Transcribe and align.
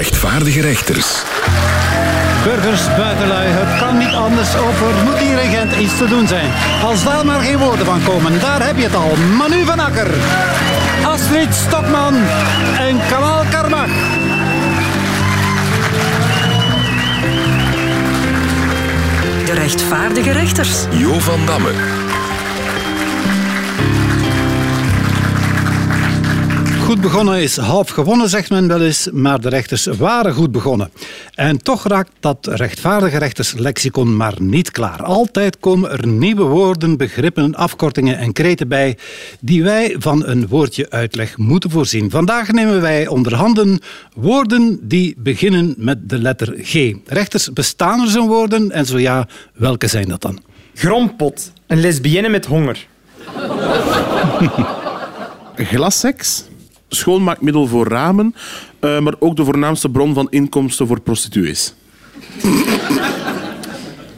rechtvaardige 0.00 0.60
rechters. 0.60 1.22
Burgers, 2.44 2.96
buitenlui, 2.96 3.46
het 3.48 3.78
kan 3.78 3.98
niet 3.98 4.14
anders 4.14 4.48
of 4.54 4.80
er 4.80 5.04
moet 5.04 5.18
hier 5.18 5.42
in 5.42 5.50
Gent 5.50 5.76
iets 5.76 5.98
te 5.98 6.08
doen 6.08 6.26
zijn. 6.26 6.50
Als 6.82 7.04
daar 7.04 7.26
maar 7.26 7.40
geen 7.40 7.58
woorden 7.58 7.86
van 7.86 8.02
komen, 8.02 8.40
daar 8.40 8.66
heb 8.66 8.76
je 8.76 8.82
het 8.82 8.94
al. 8.94 9.16
Manu 9.36 9.64
van 9.64 9.80
Akker, 9.80 10.10
Astrid 11.02 11.54
Stokman 11.54 12.14
en 12.78 13.00
Kamal 13.08 13.44
Karmach. 13.50 13.94
De 19.44 19.52
rechtvaardige 19.52 20.32
rechters. 20.32 20.84
Jo 20.90 21.18
van 21.18 21.46
Damme. 21.46 21.99
Goed 27.00 27.10
begonnen 27.10 27.42
is 27.42 27.56
half 27.56 27.90
gewonnen, 27.90 28.28
zegt 28.28 28.50
men 28.50 28.68
wel 28.68 28.80
eens, 28.80 29.08
maar 29.12 29.40
de 29.40 29.48
rechters 29.48 29.86
waren 29.86 30.34
goed 30.34 30.52
begonnen. 30.52 30.90
En 31.34 31.62
toch 31.62 31.86
raakt 31.86 32.10
dat 32.20 32.46
rechtvaardige 32.46 33.18
rechterslexicon 33.18 34.16
maar 34.16 34.34
niet 34.38 34.70
klaar. 34.70 35.02
Altijd 35.02 35.58
komen 35.58 35.90
er 35.90 36.06
nieuwe 36.06 36.42
woorden, 36.42 36.96
begrippen, 36.96 37.54
afkortingen 37.54 38.18
en 38.18 38.32
kreten 38.32 38.68
bij 38.68 38.98
die 39.40 39.62
wij 39.62 39.96
van 39.98 40.26
een 40.26 40.48
woordje 40.48 40.90
uitleg 40.90 41.36
moeten 41.36 41.70
voorzien. 41.70 42.10
Vandaag 42.10 42.52
nemen 42.52 42.80
wij 42.80 43.06
onder 43.06 43.34
handen 43.34 43.80
woorden 44.14 44.78
die 44.82 45.14
beginnen 45.18 45.74
met 45.76 46.08
de 46.08 46.18
letter 46.18 46.54
G. 46.62 46.94
Rechters, 47.06 47.52
bestaan 47.52 48.00
er 48.00 48.08
zo'n 48.08 48.28
woorden? 48.28 48.70
En 48.70 48.86
zo 48.86 48.98
ja, 48.98 49.28
welke 49.54 49.86
zijn 49.86 50.08
dat 50.08 50.22
dan? 50.22 50.38
Grompot. 50.74 51.52
Een 51.66 51.80
lesbienne 51.80 52.28
met 52.28 52.46
honger. 52.46 52.86
Glasseks, 55.70 56.44
schoonmaakmiddel 56.94 57.66
voor 57.66 57.88
ramen, 57.88 58.34
eh, 58.78 58.98
maar 58.98 59.14
ook 59.18 59.36
de 59.36 59.44
voornaamste 59.44 59.88
bron 59.90 60.14
van 60.14 60.26
inkomsten 60.30 60.86
voor 60.86 61.00
prostituees. 61.00 61.74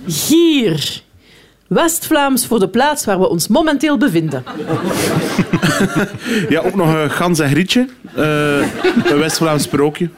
Gier. 0.07 1.03
West-Vlaams 1.67 2.47
voor 2.47 2.59
de 2.59 2.69
plaats 2.69 3.05
waar 3.05 3.19
we 3.19 3.29
ons 3.29 3.49
momenteel 3.49 3.99
bevinden. 3.99 4.45
Ja, 6.49 6.61
ook 6.61 6.75
nog 6.75 6.95
een 6.95 7.11
gans 7.11 7.39
en 7.39 7.51
grietje, 7.51 7.89
eh, 8.15 8.57
een 9.05 9.19
West-Vlaams 9.19 9.63
sprookje. 9.63 10.09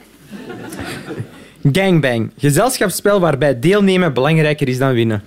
Gangbang. 1.73 2.31
Gezelschapsspel 2.39 3.21
waarbij 3.21 3.59
deelnemen 3.59 4.13
belangrijker 4.13 4.69
is 4.69 4.79
dan 4.79 4.93
winnen. 4.93 5.23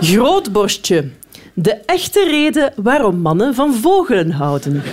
Grootborstje. 0.00 1.10
De 1.58 1.78
echte 1.86 2.26
reden 2.30 2.72
waarom 2.76 3.20
mannen 3.20 3.54
van 3.54 3.74
vogelen 3.74 4.30
houden. 4.30 4.82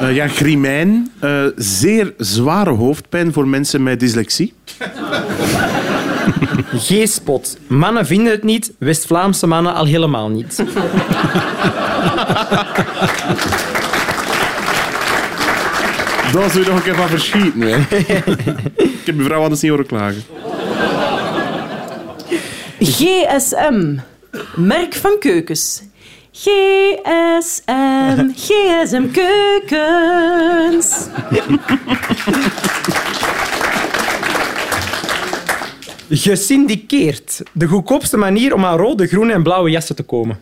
Eh, 0.00 0.14
ja, 0.14 0.28
grimijn, 0.28 1.12
eh, 1.18 1.44
zeer 1.56 2.14
zware 2.18 2.70
hoofdpijn 2.70 3.32
voor 3.32 3.48
mensen 3.48 3.82
met 3.82 4.00
dyslexie. 4.00 4.54
G-spot. 6.86 7.58
Mannen 7.66 8.06
vinden 8.06 8.32
het 8.32 8.42
niet, 8.42 8.72
West-Vlaamse 8.78 9.46
mannen 9.46 9.74
al 9.74 9.84
helemaal 9.84 10.28
niet. 10.28 10.56
Daar 16.32 16.50
zou 16.50 16.64
je 16.64 16.64
nog 16.66 16.76
een 16.76 16.82
keer 16.82 16.94
van 16.94 17.08
verschieten. 17.08 17.60
Hè. 17.60 17.76
Ik 18.76 19.02
heb 19.04 19.14
mevrouw 19.14 19.42
anders 19.42 19.60
niet 19.60 19.70
horen 19.70 19.86
klagen. 19.86 20.22
GSM. 22.80 23.96
Merk 24.56 24.94
van 24.94 25.16
keukens. 25.18 25.82
GSM. 26.32 28.30
GSM 28.34 29.10
keukens. 29.12 31.06
Gesyndiceerd. 36.10 37.42
De 37.52 37.66
goedkoopste 37.66 38.16
manier 38.16 38.54
om 38.54 38.64
aan 38.64 38.78
rode, 38.78 39.06
groene 39.06 39.32
en 39.32 39.42
blauwe 39.42 39.70
jassen 39.70 39.96
te 39.96 40.02
komen. 40.02 40.38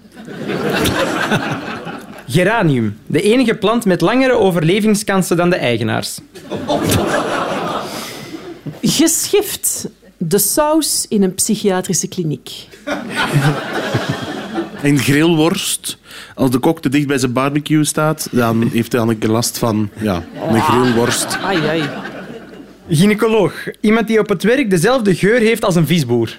Geranium. 2.28 2.98
De 3.06 3.22
enige 3.22 3.54
plant 3.54 3.84
met 3.84 4.00
langere 4.00 4.32
overlevingskansen 4.32 5.36
dan 5.36 5.50
de 5.50 5.56
eigenaars. 5.56 6.18
Geschift. 8.80 9.88
De 10.16 10.38
saus 10.38 11.06
in 11.08 11.22
een 11.22 11.34
psychiatrische 11.34 12.08
kliniek. 12.08 12.50
En 14.84 14.98
grillworst. 14.98 15.98
Als 16.34 16.50
de 16.50 16.58
kok 16.58 16.80
te 16.80 16.88
dicht 16.88 17.06
bij 17.06 17.18
zijn 17.18 17.32
barbecue 17.32 17.84
staat, 17.84 18.28
dan 18.30 18.68
heeft 18.72 18.92
hij 18.92 19.00
dan 19.00 19.08
een 19.08 19.18
keer 19.18 19.30
last 19.30 19.58
van 19.58 19.90
ja, 20.00 20.24
een 20.50 20.60
grillworst. 20.60 21.38
Ai, 21.42 21.66
ai. 21.66 21.82
Gynaecoloog. 22.88 23.52
Iemand 23.80 24.06
die 24.06 24.18
op 24.18 24.28
het 24.28 24.42
werk 24.42 24.70
dezelfde 24.70 25.14
geur 25.14 25.40
heeft 25.40 25.64
als 25.64 25.74
een 25.74 25.86
visboer. 25.86 26.38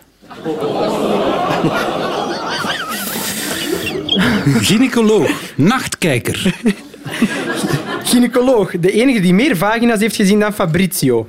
Gynaecoloog, 4.61 5.29
nachtkijker. 5.55 6.53
Gynaecoloog. 8.05 8.71
De 8.79 8.91
enige 8.91 9.19
die 9.19 9.33
meer 9.33 9.57
vagina's 9.57 9.99
heeft 9.99 10.15
gezien 10.15 10.39
dan 10.39 10.53
Fabrizio. 10.53 11.27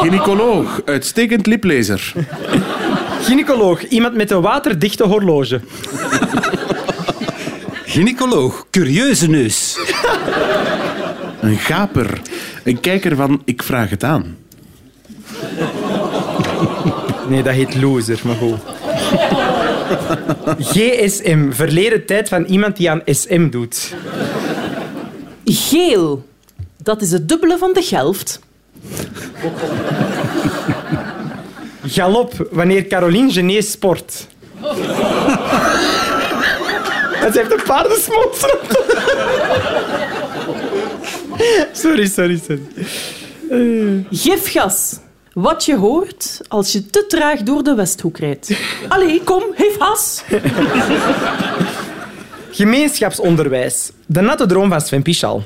Gynaecoloog, 0.00 0.80
uitstekend 0.84 1.46
liplezer. 1.46 2.12
Gynaecoloog. 3.22 3.82
Iemand 3.82 4.14
met 4.14 4.30
een 4.30 4.40
waterdichte 4.40 5.04
horloge. 5.04 5.60
Gynaecoloog, 7.84 8.66
curieuze 8.70 9.28
neus. 9.28 9.78
Een 11.40 11.58
gaper. 11.58 12.20
Een 12.64 12.80
kijker 12.80 13.16
van 13.16 13.42
ik 13.44 13.62
vraag 13.62 13.90
het 13.90 14.04
aan. 14.04 14.36
Nee, 17.28 17.42
dat 17.42 17.54
heet 17.54 17.74
loser, 17.76 18.20
maar 18.24 18.36
goed. 18.36 18.58
GSM. 20.58 21.50
Verleden 21.50 22.06
tijd 22.06 22.28
van 22.28 22.44
iemand 22.44 22.76
die 22.76 22.90
aan 22.90 23.02
SM 23.06 23.48
doet. 23.48 23.94
Geel. 25.44 26.24
Dat 26.82 27.02
is 27.02 27.10
het 27.10 27.28
dubbele 27.28 27.58
van 27.58 27.72
de 27.72 27.82
gelft. 27.82 28.40
Galop. 31.86 32.48
Wanneer 32.50 32.86
Caroline 32.86 33.32
Genees 33.32 33.70
sport. 33.70 34.26
En 37.22 37.32
ze 37.32 37.38
heeft 37.38 37.52
een 37.52 37.62
paardensmot. 37.66 38.36
Sorry, 41.72 42.06
sorry, 42.06 42.40
sorry. 42.46 42.62
Gifgas. 44.10 44.98
Wat 45.32 45.64
je 45.64 45.76
hoort 45.76 46.40
als 46.48 46.72
je 46.72 46.86
te 46.86 47.06
traag 47.08 47.42
door 47.42 47.62
de 47.62 47.74
Westhoek 47.74 48.18
rijdt. 48.18 48.50
Allee, 48.88 49.22
kom, 49.22 49.42
geef. 49.54 49.78
Gemeenschapsonderwijs. 52.54 53.90
De 54.06 54.20
natte 54.20 54.46
droom 54.46 54.68
van 54.68 54.80
Sven 54.80 55.02
Pichal. 55.02 55.44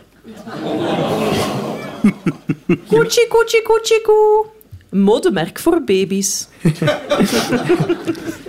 Koetsie, 2.89 3.27
koetsie, 3.29 3.63
koetsie, 3.63 4.01
koe. 4.03 4.47
Modemerk 4.91 5.59
voor 5.59 5.83
baby's. 5.85 6.49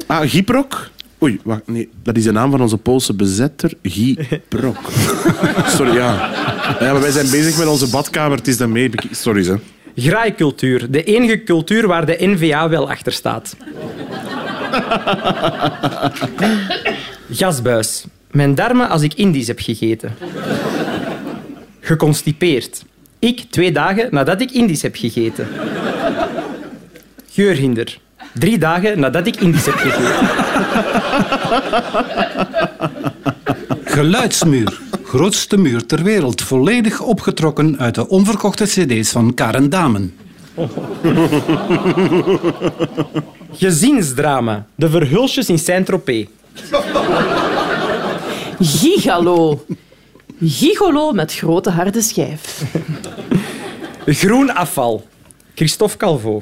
Ah, 0.08 0.30
Gyprok? 0.30 0.90
Oei, 1.24 1.40
wacht, 1.44 1.62
nee, 1.66 1.90
dat 2.04 2.18
is 2.18 2.24
de 2.24 2.32
naam 2.32 2.52
van 2.52 2.62
onze 2.62 2.78
Poolse 2.78 3.14
bezetter, 3.14 3.74
Gyprok. 3.84 4.78
Sorry, 5.78 5.94
ja. 5.94 6.32
ja. 6.80 6.92
Maar 6.92 7.02
wij 7.02 7.12
zijn 7.12 7.30
bezig 7.30 7.58
met 7.58 7.68
onze 7.68 7.90
badkamer, 7.90 8.38
het 8.38 8.48
is 8.48 8.58
daarmee. 8.58 8.90
Sorry, 9.12 9.46
hè. 9.46 9.56
Graaikultuur. 9.96 10.92
De 10.92 11.04
enige 11.04 11.44
cultuur 11.44 11.88
waar 11.88 12.06
de 12.06 12.16
NVA 12.20 12.70
wel 12.70 12.90
achter 12.90 13.12
staat. 13.12 13.56
Gasbuis. 17.40 18.06
Mijn 18.32 18.56
darmen 18.56 18.90
als 18.90 19.02
ik 19.02 19.14
Indisch 19.14 19.48
heb 19.48 19.60
gegeten. 19.60 20.14
Geconstipeerd. 21.80 22.84
Ik 23.20 23.46
twee 23.50 23.72
dagen 23.72 24.08
nadat 24.12 24.42
ik 24.42 24.52
Indisch 24.52 24.82
heb 24.82 24.96
gegeten. 24.96 25.48
Geurhinder. 27.32 28.00
Drie 28.34 28.58
dagen 28.58 29.00
nadat 29.00 29.28
ik 29.28 29.36
Indisch 29.36 29.66
heb 29.66 29.76
gegeten. 29.76 30.28
Geluidsmuur, 33.84 34.80
grootste 35.04 35.58
muur 35.58 35.86
ter 35.86 36.04
wereld, 36.04 36.42
volledig 36.42 37.02
opgetrokken 37.02 37.80
uit 37.80 37.96
de 37.96 38.08
onverkochte 38.08 38.66
cd's 38.66 39.12
van 39.12 39.34
Karen 39.34 39.70
Damen. 39.70 40.14
Gezinsdrama. 43.54 44.66
De 44.76 44.90
verhulsjes 44.90 45.50
in 45.50 45.60
Saint-Tropez. 45.60 46.26
Gigalo. 48.60 49.66
Gigolo 50.42 51.12
met 51.12 51.34
grote 51.34 51.70
harde 51.70 52.02
schijf. 52.02 52.64
Groen 54.06 54.56
afval. 54.56 55.08
Christophe 55.56 55.98
Calvo. 55.98 56.42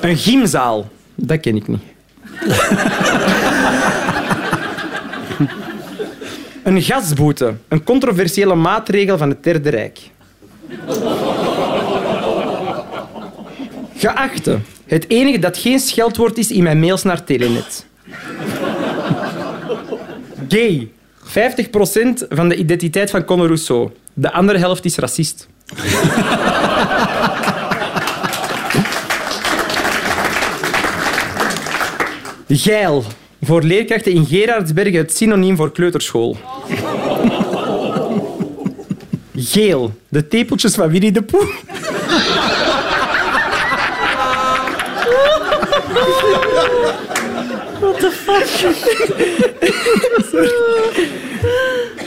Een 0.00 0.16
gymzaal. 0.16 0.88
Dat 1.14 1.40
ken 1.40 1.56
ik 1.56 1.68
niet. 1.68 1.80
Een 6.64 6.82
gasboete. 6.82 7.54
Een 7.68 7.84
controversiële 7.84 8.54
maatregel 8.54 9.18
van 9.18 9.28
het 9.28 9.42
Derde 9.42 9.70
Rijk. 9.70 10.00
Geachte. 13.96 14.58
Het 14.90 15.08
enige 15.08 15.38
dat 15.38 15.58
geen 15.58 15.78
scheldwoord 15.78 16.38
is 16.38 16.50
in 16.50 16.62
mijn 16.62 16.80
mails 16.80 17.02
naar 17.02 17.24
Telenet. 17.24 17.86
Gay. 20.48 20.88
50% 21.24 21.30
van 22.28 22.48
de 22.48 22.56
identiteit 22.56 23.10
van 23.10 23.24
Conor 23.24 23.46
Rousseau. 23.46 23.90
De 24.12 24.32
andere 24.32 24.58
helft 24.58 24.84
is 24.84 24.96
racist. 24.96 25.48
Geil. 32.48 33.04
Voor 33.42 33.62
leerkrachten 33.62 34.12
in 34.12 34.26
Gerardsbergen 34.26 34.98
het 34.98 35.16
synoniem 35.16 35.56
voor 35.56 35.72
kleuterschool. 35.72 36.36
Geel. 39.34 39.94
De 40.08 40.28
tepeltjes 40.28 40.74
van 40.74 40.88
Winnie 40.88 41.12
de 41.12 41.22
Pooh. 41.22 41.48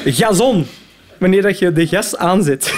Gazon. 0.18 0.68
Wanneer 1.18 1.42
dat 1.42 1.60
je 1.60 1.74
de 1.74 1.88
gas 1.88 2.18
aanzet. 2.18 2.74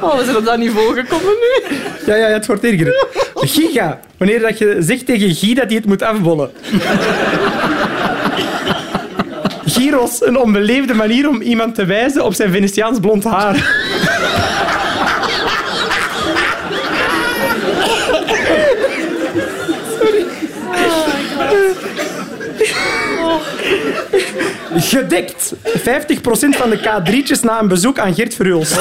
Oh, 0.00 0.18
we 0.18 0.24
zijn 0.24 0.36
op 0.36 0.44
dat 0.44 0.58
niveau 0.58 0.94
gekomen 0.94 1.34
nu. 1.40 1.76
Ja, 2.06 2.16
ja, 2.16 2.26
het 2.26 2.46
wordt 2.46 2.64
erger. 2.64 3.06
Giga. 3.34 4.00
Wanneer 4.16 4.40
dat 4.40 4.58
je 4.58 4.76
zegt 4.78 5.06
tegen 5.06 5.34
Guy 5.34 5.54
dat 5.54 5.66
hij 5.66 5.76
het 5.76 5.86
moet 5.86 6.02
afbollen. 6.02 6.50
Gyros. 9.66 10.26
Een 10.26 10.38
onbeleefde 10.38 10.94
manier 10.94 11.28
om 11.28 11.40
iemand 11.40 11.74
te 11.74 11.84
wijzen 11.84 12.24
op 12.24 12.34
zijn 12.34 12.50
Venetiaans 12.50 13.00
blond 13.00 13.24
haar. 13.24 13.83
Gedekt. 24.94 25.54
50% 25.54 25.60
van 26.50 26.70
de 26.70 26.78
K3'tjes 26.78 27.40
na 27.40 27.60
een 27.60 27.68
bezoek 27.68 27.98
aan 27.98 28.14
Gert 28.14 28.34
Verhulst. 28.34 28.76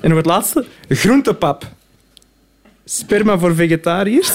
En 0.00 0.08
nog 0.08 0.16
het 0.16 0.26
laatste. 0.26 0.64
Groentepap. 0.88 1.64
Sperma 2.84 3.38
voor 3.38 3.54
vegetariërs. 3.54 4.30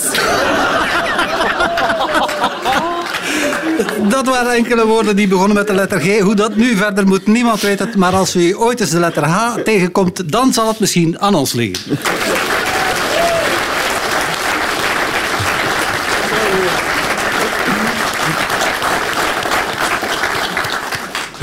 Dat 4.09 4.25
waren 4.25 4.51
enkele 4.51 4.85
woorden 4.85 5.15
die 5.15 5.27
begonnen 5.27 5.55
met 5.55 5.67
de 5.67 5.73
letter 5.73 5.99
G. 5.99 6.19
Hoe 6.19 6.35
dat 6.35 6.55
nu 6.55 6.75
verder 6.75 7.07
moet, 7.07 7.27
niemand 7.27 7.61
weet 7.61 7.79
het. 7.79 7.95
Maar 7.95 8.13
als 8.13 8.35
u 8.35 8.55
ooit 8.57 8.79
eens 8.79 8.89
de 8.89 8.99
letter 8.99 9.23
H 9.23 9.55
tegenkomt, 9.63 10.31
dan 10.31 10.53
zal 10.53 10.67
het 10.67 10.79
misschien 10.79 11.19
aan 11.19 11.35
ons 11.35 11.53
liggen. 11.53 11.97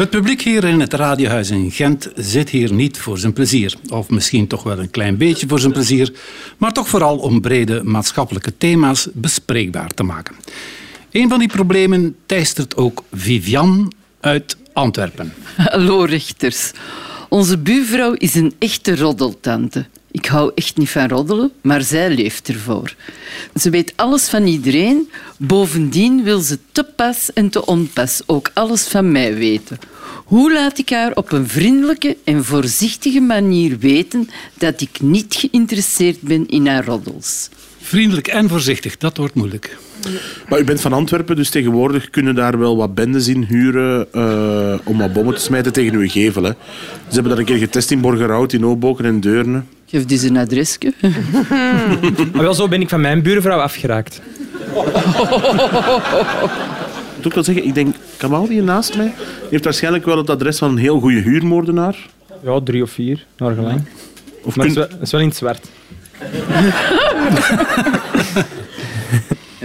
Het 0.01 0.11
publiek 0.11 0.43
hier 0.43 0.65
in 0.65 0.81
het 0.81 0.93
radiohuis 0.93 1.51
in 1.51 1.71
Gent 1.71 2.11
zit 2.15 2.51
hier 2.51 2.73
niet 2.73 2.99
voor 2.99 3.19
zijn 3.19 3.33
plezier. 3.33 3.75
Of 3.89 4.11
misschien 4.11 4.47
toch 4.47 4.63
wel 4.63 4.79
een 4.79 4.91
klein 4.91 5.17
beetje 5.17 5.49
voor 5.49 5.59
zijn 5.61 5.73
plezier, 5.73 6.13
maar 6.57 6.73
toch 6.73 6.89
vooral 6.89 7.19
om 7.19 7.41
brede 7.41 7.85
maatschappelijke 7.85 8.57
thema's 8.57 9.09
bespreekbaar 9.13 9.89
te 9.89 10.03
maken. 10.03 10.35
Een 11.11 11.29
van 11.29 11.39
die 11.39 11.49
problemen 11.49 12.17
teistert 12.27 12.77
ook 12.77 13.03
Vivian 13.13 13.93
uit 14.21 14.57
Antwerpen. 14.73 15.33
Hallo 15.57 16.03
rechters. 16.03 16.71
Onze 17.29 17.59
buurvrouw 17.59 18.13
is 18.13 18.35
een 18.35 18.55
echte 18.59 18.97
roddeltante. 18.97 19.87
Ik 20.11 20.27
hou 20.27 20.53
echt 20.55 20.77
niet 20.77 20.91
van 20.91 21.09
roddelen, 21.09 21.53
maar 21.61 21.83
zij 21.83 22.11
leeft 22.15 22.49
ervoor. 22.49 22.95
Ze 23.55 23.71
weet 23.71 23.93
alles 23.97 24.29
van 24.29 24.47
iedereen. 24.47 25.11
Bovendien 25.37 26.23
wil 26.23 26.41
ze 26.41 26.59
te 26.73 26.85
pas 26.85 27.33
en 27.33 27.51
te 27.51 27.67
onpas 27.67 28.23
ook 28.27 28.51
alles 28.55 28.89
van 28.89 29.13
mij 29.13 29.35
weten. 29.35 29.79
Hoe 30.25 30.53
laat 30.53 30.79
ik 30.79 30.91
haar 30.91 31.13
op 31.15 31.33
een 31.33 31.49
vriendelijke 31.49 32.17
en 32.25 32.45
voorzichtige 32.45 33.21
manier 33.21 33.79
weten 33.79 34.31
dat 34.59 34.81
ik 34.81 35.01
niet 35.01 35.35
geïnteresseerd 35.35 36.21
ben 36.21 36.49
in 36.49 36.67
haar 36.67 36.85
roddels? 36.85 37.49
Vriendelijk 37.81 38.29
en 38.29 38.49
voorzichtig, 38.49 38.97
dat 38.97 39.17
wordt 39.17 39.35
moeilijk. 39.35 39.79
Maar 40.49 40.61
u 40.61 40.65
bent 40.65 40.81
van 40.81 40.93
Antwerpen, 40.93 41.37
dus 41.37 41.51
tegenwoordig 41.51 42.11
kunnen 42.11 42.35
daar 42.35 42.59
wel 42.59 42.77
wat 42.77 42.95
bendes 42.95 43.29
in 43.29 43.43
huren 43.43 44.07
eh, 44.13 44.75
om 44.85 44.99
wat 44.99 45.13
bommen 45.13 45.35
te 45.35 45.41
smijten 45.41 45.73
tegen 45.73 45.95
uw 45.95 46.09
gevel. 46.09 46.43
Hè. 46.43 46.51
Ze 47.09 47.15
hebben 47.15 47.31
dat 47.31 47.39
een 47.39 47.45
keer 47.45 47.57
getest 47.59 47.91
in 47.91 48.01
Borgerhout, 48.01 48.53
in 48.53 48.67
Oboken 48.67 49.05
en 49.05 49.21
Deurne. 49.21 49.63
Geef 49.87 50.05
dus 50.07 50.23
een 50.23 50.37
adresje. 50.37 50.93
Maar 52.33 52.43
wel 52.43 52.55
zo 52.55 52.69
ben 52.69 52.81
ik 52.81 52.89
van 52.89 53.01
mijn 53.01 53.23
buurvrouw 53.23 53.59
afgeraakt. 53.61 54.21
Ik 57.11 57.17
moet 57.17 57.27
ook 57.27 57.35
wel 57.35 57.45
zeggen, 57.45 57.65
ik 57.67 57.75
denk, 57.75 57.95
Kamal 58.17 58.49
hier 58.49 58.63
naast 58.63 58.97
mij, 58.97 59.13
die 59.17 59.49
heeft 59.51 59.65
waarschijnlijk 59.65 60.05
wel 60.05 60.17
het 60.17 60.31
adres 60.31 60.59
van 60.59 60.71
een 60.71 60.77
heel 60.77 61.01
goede 61.01 61.21
huurmoordenaar. 61.21 61.97
Ja, 62.45 62.61
drie 62.65 62.83
of 62.83 62.91
vier, 62.91 63.27
naar 63.37 63.55
gelang. 63.55 63.81
Of 64.43 64.57
Maar 64.57 64.67
het 64.67 64.75
kun- 64.75 64.83
is 64.85 64.89
wel, 64.89 64.99
het 64.99 65.07
is 65.07 65.11
wel 65.11 65.21
in 65.21 65.29
het 65.29 65.37
zwart. 65.37 65.69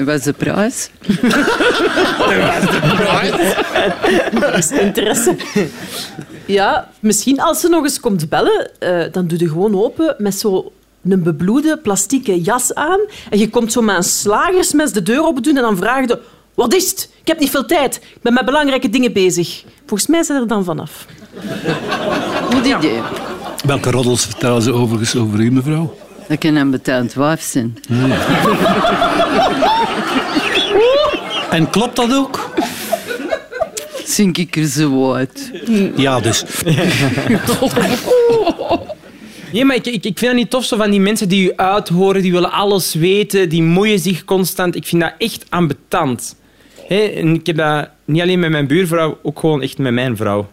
En 0.05 0.11
wat 0.11 0.19
is 0.19 0.23
de 0.23 0.33
prijs? 0.33 0.89
is 4.57 4.71
interesse. 4.71 5.35
Ja, 6.45 6.89
misschien 6.99 7.41
als 7.41 7.59
ze 7.59 7.67
nog 7.67 7.83
eens 7.83 7.99
komt 7.99 8.29
bellen, 8.29 8.71
eh, 8.79 9.11
dan 9.11 9.27
doe 9.27 9.39
je 9.39 9.47
gewoon 9.47 9.83
open 9.83 10.15
met 10.17 10.35
zo 10.35 10.71
een 11.09 11.23
bebloede 11.23 11.77
plastieke 11.77 12.41
jas 12.41 12.73
aan. 12.73 12.99
En 13.29 13.39
je 13.39 13.49
komt 13.49 13.71
zo 13.71 13.81
met 13.81 13.95
een 13.95 14.03
slagersmes 14.03 14.91
de 14.91 15.03
deur 15.03 15.25
open 15.25 15.43
doen 15.43 15.55
en 15.55 15.61
dan 15.61 15.77
vraag 15.77 16.07
je... 16.07 16.19
Wat 16.53 16.73
is 16.73 16.89
het? 16.89 17.09
Ik 17.21 17.27
heb 17.27 17.39
niet 17.39 17.49
veel 17.49 17.65
tijd. 17.65 17.95
Ik 17.95 18.21
ben 18.21 18.33
met 18.33 18.45
belangrijke 18.45 18.89
dingen 18.89 19.13
bezig. 19.13 19.63
Volgens 19.85 20.09
mij 20.09 20.23
zijn 20.23 20.41
er 20.41 20.47
dan 20.47 20.63
vanaf. 20.63 21.05
Goed 22.51 22.65
idee. 22.65 22.99
Welke 23.65 23.91
roddels 23.91 24.25
vertellen 24.25 24.61
ze 24.61 24.73
overigens 24.73 25.15
over 25.15 25.39
u, 25.39 25.51
mevrouw? 25.51 25.95
Dat 26.27 26.37
kan 26.37 26.55
een 26.55 26.71
betaald 26.71 27.13
wijf 27.13 27.41
zijn. 27.41 27.77
En 31.55 31.69
klopt 31.69 31.95
dat 31.95 32.13
ook? 32.13 32.49
Zink 34.05 34.37
ik 34.37 34.55
er 34.55 34.65
zo 34.65 35.13
uit. 35.13 35.51
Ja, 35.95 36.19
dus. 36.19 36.43
Nee, 39.51 39.65
maar 39.65 39.75
ik, 39.75 39.85
ik, 39.85 40.05
ik 40.05 40.17
vind 40.17 40.19
dat 40.19 40.33
niet 40.33 40.49
tof 40.49 40.65
zo 40.65 40.77
van 40.77 40.89
die 40.89 40.99
mensen 40.99 41.29
die 41.29 41.47
u 41.47 41.53
uithoren, 41.55 42.21
die 42.21 42.31
willen 42.31 42.51
alles 42.51 42.93
weten, 42.93 43.49
die 43.49 43.63
moeien 43.63 43.99
zich 43.99 44.25
constant. 44.25 44.75
Ik 44.75 44.85
vind 44.85 45.01
dat 45.01 45.13
echt 45.17 45.45
ambetant. 45.49 46.35
Hé, 46.87 47.01
en 47.05 47.33
ik 47.33 47.45
heb 47.45 47.55
dat 47.55 47.89
niet 48.05 48.21
alleen 48.21 48.39
met 48.39 48.49
mijn 48.49 48.67
buurvrouw, 48.67 49.17
ook 49.23 49.39
gewoon 49.39 49.61
echt 49.61 49.77
met 49.77 49.93
mijn 49.93 50.17
vrouw. 50.17 50.47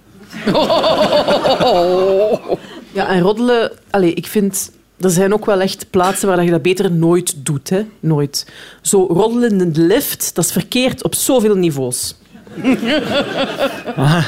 Ja, 2.93 3.09
en 3.09 3.21
roddelen... 3.21 3.73
Allee, 3.91 4.15
ik 4.15 4.27
vind... 4.27 4.73
Er 5.03 5.11
zijn 5.11 5.33
ook 5.33 5.47
wel 5.47 5.61
echt 5.61 5.87
plaatsen 5.91 6.29
waar 6.29 6.45
je 6.45 6.51
dat 6.51 6.63
beter 6.63 6.93
nooit 6.93 7.35
doet. 7.47 7.71
Hè? 7.71 7.83
Nooit. 8.01 8.53
Zo 8.81 9.07
roddelen 9.07 9.61
in 9.61 9.73
de 9.73 9.81
lift, 9.81 10.35
dat 10.35 10.45
is 10.45 10.53
verkeerd 10.53 11.03
op 11.03 11.15
zoveel 11.15 11.55
niveaus. 11.55 12.17
Dat 12.55 14.25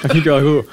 vind 0.00 0.14
ik 0.14 0.24
wel 0.24 0.40
goed. 0.40 0.66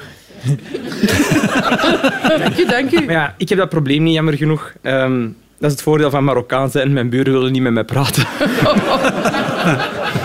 Dank 2.37 2.57
u, 2.57 2.65
dank 2.65 2.91
u. 2.91 3.05
Maar 3.05 3.15
ja, 3.15 3.35
ik 3.37 3.49
heb 3.49 3.57
dat 3.57 3.69
probleem 3.69 4.03
niet, 4.03 4.13
jammer 4.13 4.33
genoeg. 4.33 4.73
Ehm, 4.81 5.21
dat 5.57 5.69
is 5.69 5.71
het 5.71 5.81
voordeel 5.81 6.09
van 6.09 6.23
Marokkaan 6.23 6.69
zijn. 6.69 6.93
Mijn 6.93 7.09
buren 7.09 7.33
willen 7.33 7.51
niet 7.51 7.61
met 7.61 7.73
mij 7.73 7.83
praten. 7.83 8.25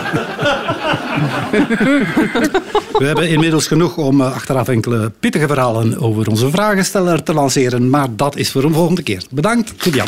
We 2.98 3.06
hebben 3.06 3.28
inmiddels 3.28 3.66
genoeg 3.66 3.96
om 3.96 4.20
eh, 4.20 4.32
achteraf 4.34 4.68
enkele 4.68 5.12
pittige 5.20 5.46
verhalen 5.46 6.00
over 6.00 6.28
onze 6.28 6.50
vragensteller 6.50 7.22
te 7.22 7.34
lanceren, 7.34 7.90
maar 7.90 8.08
dat 8.16 8.36
is 8.36 8.50
voor 8.50 8.64
een 8.64 8.72
volgende 8.72 9.02
keer. 9.02 9.22
Bedankt, 9.30 9.72
Vivian. 9.76 10.06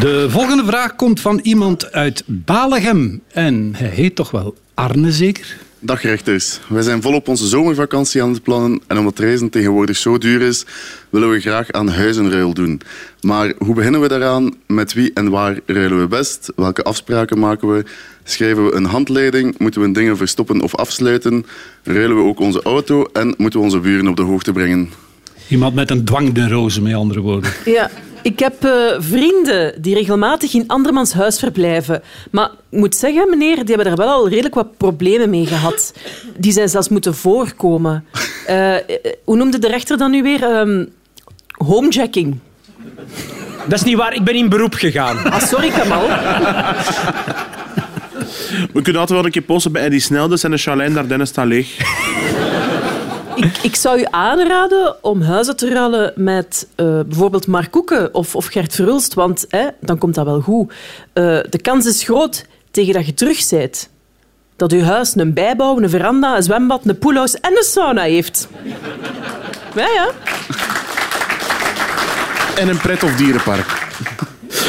De 0.00 0.26
volgende 0.30 0.64
vraag 0.64 0.96
komt 0.96 1.20
van 1.20 1.40
iemand 1.42 1.92
uit 1.92 2.22
Balegem. 2.26 3.20
En 3.32 3.74
hij 3.76 3.88
heet 3.88 4.14
toch 4.14 4.30
wel 4.30 4.54
Arne, 4.74 5.12
zeker? 5.12 5.56
Dag 5.80 6.02
rechters. 6.02 6.60
Wij 6.68 6.82
zijn 6.82 7.02
volop 7.02 7.28
onze 7.28 7.46
zomervakantie 7.46 8.22
aan 8.22 8.32
het 8.32 8.42
plannen 8.42 8.80
en 8.86 8.98
omdat 8.98 9.18
reizen 9.18 9.50
tegenwoordig 9.50 9.96
zo 9.96 10.18
duur 10.18 10.40
is, 10.40 10.64
willen 11.10 11.30
we 11.30 11.40
graag 11.40 11.70
aan 11.70 11.88
huizenruil 11.88 12.54
doen. 12.54 12.80
Maar 13.20 13.52
hoe 13.58 13.74
beginnen 13.74 14.00
we 14.00 14.08
daaraan? 14.08 14.54
Met 14.66 14.92
wie 14.92 15.10
en 15.14 15.30
waar 15.30 15.60
ruilen 15.66 16.00
we 16.00 16.06
best? 16.06 16.52
Welke 16.56 16.82
afspraken 16.82 17.38
maken 17.38 17.72
we? 17.74 17.84
Schrijven 18.24 18.64
we 18.64 18.74
een 18.74 18.84
handleiding? 18.84 19.58
Moeten 19.58 19.80
we 19.80 19.92
dingen 19.92 20.16
verstoppen 20.16 20.60
of 20.60 20.74
afsluiten? 20.74 21.46
Ruilen 21.82 22.16
we 22.16 22.22
ook 22.22 22.40
onze 22.40 22.62
auto 22.62 23.04
en 23.12 23.34
moeten 23.36 23.58
we 23.58 23.64
onze 23.64 23.80
buren 23.80 24.08
op 24.08 24.16
de 24.16 24.22
hoogte 24.22 24.52
brengen? 24.52 24.90
Iemand 25.48 25.74
met 25.74 25.90
een 25.90 26.04
dwangneurose, 26.04 26.82
met 26.82 26.94
andere 26.94 27.20
woorden. 27.20 27.50
Ja, 27.64 27.90
ik 28.22 28.38
heb 28.38 28.64
eh, 28.64 28.72
vrienden 28.98 29.82
die 29.82 29.94
regelmatig 29.94 30.54
in 30.54 30.64
andermans 30.66 31.12
huis 31.12 31.38
verblijven. 31.38 32.02
Maar 32.30 32.50
ik 32.70 32.78
moet 32.78 32.94
zeggen, 32.94 33.30
meneer, 33.30 33.56
die 33.56 33.74
hebben 33.74 33.84
daar 33.84 34.06
wel 34.06 34.14
al 34.14 34.28
redelijk 34.28 34.54
wat 34.54 34.76
problemen 34.76 35.30
mee 35.30 35.46
gehad. 35.46 35.94
Die 36.36 36.52
zijn 36.52 36.68
zelfs 36.68 36.88
moeten 36.88 37.14
voorkomen. 37.14 38.04
Eh, 38.46 38.76
eh, 38.76 38.82
hoe 39.24 39.36
noemde 39.36 39.58
de 39.58 39.68
rechter 39.68 39.98
dan 39.98 40.10
nu 40.10 40.22
weer? 40.22 40.42
Ehm, 40.42 40.84
homejacking. 41.48 42.38
Dat 43.68 43.78
is 43.78 43.84
niet 43.84 43.96
waar, 43.96 44.14
ik 44.14 44.24
ben 44.24 44.34
in 44.34 44.48
beroep 44.48 44.74
gegaan. 44.74 45.30
Ah, 45.30 45.42
sorry, 45.42 45.68
Kamal. 45.68 46.08
We 48.72 48.82
kunnen 48.82 49.00
altijd 49.00 49.18
wel 49.18 49.24
een 49.24 49.30
keer 49.30 49.42
posten 49.42 49.72
bij 49.72 49.82
Eddie 49.82 50.00
Sneldes 50.00 50.44
en 50.44 50.50
de 50.50 50.56
Charlijn 50.56 50.94
Dardenne 50.94 51.24
staan 51.24 51.46
leeg. 51.46 51.76
Ik, 53.38 53.58
ik 53.62 53.76
zou 53.76 54.00
u 54.00 54.04
aanraden 54.10 55.04
om 55.04 55.22
huizen 55.22 55.56
te 55.56 55.68
ruilen 55.68 56.12
met 56.16 56.68
eh, 56.74 57.00
bijvoorbeeld 57.06 57.46
Mark 57.46 57.70
Koeken 57.70 58.14
of, 58.14 58.36
of 58.36 58.46
Gert 58.46 58.74
Verhulst, 58.74 59.14
want 59.14 59.44
hè, 59.48 59.66
dan 59.80 59.98
komt 59.98 60.14
dat 60.14 60.24
wel 60.24 60.40
goed. 60.40 60.72
Eh, 61.12 61.38
de 61.50 61.58
kans 61.62 61.86
is 61.86 62.02
groot 62.02 62.46
tegen 62.70 62.92
dat 62.94 63.06
je 63.06 63.14
terug 63.14 63.48
bent. 63.48 63.88
Dat 64.56 64.72
uw 64.72 64.82
huis 64.82 65.16
een 65.16 65.34
bijbouw, 65.34 65.78
een 65.78 65.90
veranda, 65.90 66.36
een 66.36 66.42
zwembad, 66.42 66.80
een 66.84 66.98
poolhouse 66.98 67.38
en 67.40 67.56
een 67.56 67.62
sauna 67.62 68.02
heeft. 68.02 68.48
Ja, 69.74 69.86
ja. 69.88 70.08
En 72.56 72.68
een 72.68 72.78
pret- 72.78 73.02
of 73.02 73.16
dierenpark. 73.16 73.87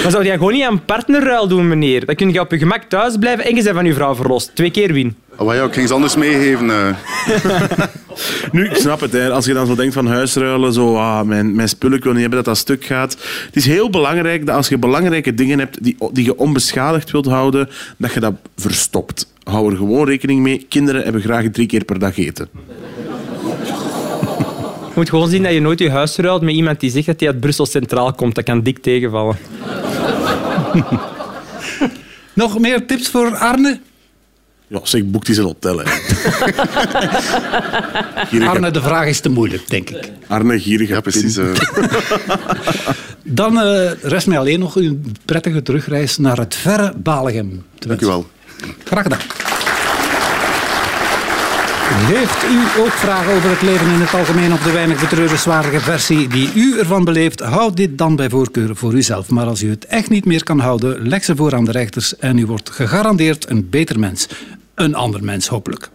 Maar 0.04 0.12
zou 0.12 0.24
jij 0.26 0.38
gewoon 0.38 0.54
niet 0.54 0.64
aan 0.64 0.86
partnerruil 0.86 1.48
doen, 1.48 1.68
meneer? 1.68 2.06
Dan 2.06 2.16
kun 2.16 2.32
je 2.34 2.40
op 2.40 2.52
je 2.52 2.58
gemak 2.58 2.84
thuis 2.84 3.18
blijven 3.18 3.46
en 3.46 3.56
je 3.56 3.64
bent 3.64 3.76
van 3.76 3.86
je 3.86 3.94
vrouw 3.94 4.16
verlost. 4.16 4.52
Twee 4.56 4.72
keer 4.72 4.94
win. 4.94 5.16
Oh, 5.38 5.54
ja, 5.54 5.64
ik 5.64 5.74
ging 5.74 5.88
ze 5.88 5.94
anders 5.94 6.16
meegeven. 6.16 6.70
eh. 6.70 6.96
Nu, 8.52 8.66
ik 8.70 8.76
snap 8.76 9.00
het. 9.00 9.12
Hè. 9.12 9.32
Als 9.32 9.46
je 9.46 9.54
dan 9.54 9.68
zo 9.68 9.76
denkt 9.76 9.94
van 9.94 10.08
huisruilen, 10.08 10.74
zo, 10.74 10.96
ah, 10.96 11.22
mijn, 11.22 11.56
mijn 11.56 11.70
spullen, 11.70 11.98
ik 11.98 12.04
wil 12.04 12.12
niet 12.12 12.22
hebben 12.22 12.38
dat 12.44 12.48
dat 12.48 12.58
stuk 12.58 12.86
gaat. 12.86 13.12
Het 13.46 13.56
is 13.56 13.66
heel 13.66 13.90
belangrijk 13.90 14.46
dat 14.46 14.56
als 14.56 14.68
je 14.68 14.78
belangrijke 14.78 15.34
dingen 15.34 15.60
hebt 15.60 15.84
die, 15.84 15.96
die 16.12 16.26
je 16.26 16.38
onbeschadigd 16.38 17.12
wilt 17.12 17.26
houden, 17.26 17.70
dat 17.98 18.14
je 18.14 18.20
dat 18.20 18.34
verstopt. 18.56 19.34
Hou 19.44 19.72
er 19.72 19.78
gewoon 19.78 20.08
rekening 20.08 20.42
mee. 20.42 20.66
Kinderen 20.70 21.04
hebben 21.04 21.22
graag 21.22 21.46
drie 21.52 21.68
keer 21.68 21.84
per 21.84 22.00
dag 22.00 22.18
eten. 22.18 22.50
Je 25.00 25.06
moet 25.06 25.14
gewoon 25.14 25.30
zien 25.30 25.44
dat 25.44 25.54
je 25.54 25.60
nooit 25.62 25.80
je 25.80 25.90
huis 25.90 26.16
ruilt 26.16 26.42
met 26.42 26.54
iemand 26.56 26.80
die 26.80 26.90
zegt 26.92 27.06
dat 27.06 27.20
hij 27.20 27.30
uit 27.30 27.40
Brussel 27.40 27.66
Centraal 27.66 28.14
komt. 28.14 28.36
Dat 28.36 28.44
kan 28.44 28.62
dik 28.62 28.78
tegenvallen. 28.82 29.38
Nog 32.34 32.60
meer 32.60 32.86
tips 32.86 33.10
voor 33.10 33.36
Arne? 33.36 33.80
Ja, 34.68 34.80
zeg, 34.84 35.04
boek 35.06 35.26
die 35.26 35.36
zijn 35.36 35.48
hotel. 35.48 35.82
Arne, 38.50 38.72
de 38.72 38.82
vraag 38.82 39.08
is 39.08 39.20
te 39.20 39.30
moeilijk, 39.30 39.70
denk 39.70 39.90
ik. 39.90 40.12
Arne 40.28 40.60
Gierige 40.60 40.94
Ja, 40.94 41.02
precies. 41.02 41.38
eh. 41.38 41.46
Dan 43.24 43.60
eh, 43.62 43.92
rest 44.02 44.28
mij 44.28 44.40
alleen 44.40 44.60
nog 44.60 44.76
een 44.76 45.16
prettige 45.26 45.62
terugreis 45.62 46.18
naar 46.18 46.38
het 46.38 46.56
verre 46.56 46.94
Balegem. 46.98 47.50
Dank 47.50 47.84
u 47.84 47.88
wensen. 47.88 48.08
wel. 48.08 48.28
Graag 48.84 49.04
gedaan. 49.04 49.20
Heeft 51.92 52.44
u 52.44 52.82
ook 52.82 52.92
vragen 52.92 53.34
over 53.34 53.50
het 53.50 53.62
leven 53.62 53.88
in 53.88 54.00
het 54.00 54.14
algemeen 54.14 54.54
of 54.54 54.64
de 54.64 54.72
weinig 54.72 55.00
betreurenswaardige 55.00 55.80
versie 55.80 56.28
die 56.28 56.54
u 56.56 56.80
ervan 56.80 57.04
beleeft? 57.04 57.40
Houd 57.40 57.78
dit 57.78 57.98
dan 57.98 58.16
bij 58.16 58.30
voorkeur 58.30 58.76
voor 58.76 58.94
uzelf. 58.94 59.30
Maar 59.30 59.46
als 59.46 59.64
u 59.64 59.70
het 59.70 59.86
echt 59.86 60.10
niet 60.10 60.26
meer 60.26 60.44
kan 60.44 60.60
houden, 60.60 61.08
leg 61.08 61.24
ze 61.24 61.36
voor 61.36 61.56
aan 61.56 61.66
de 61.66 61.72
rechters 61.72 62.18
en 62.18 62.38
u 62.38 62.46
wordt 62.46 62.70
gegarandeerd 62.70 63.50
een 63.50 63.70
beter 63.70 64.00
mens. 64.00 64.28
Een 64.76 64.96
ander 64.96 65.24
mens, 65.24 65.48
hopelijk. 65.48 65.90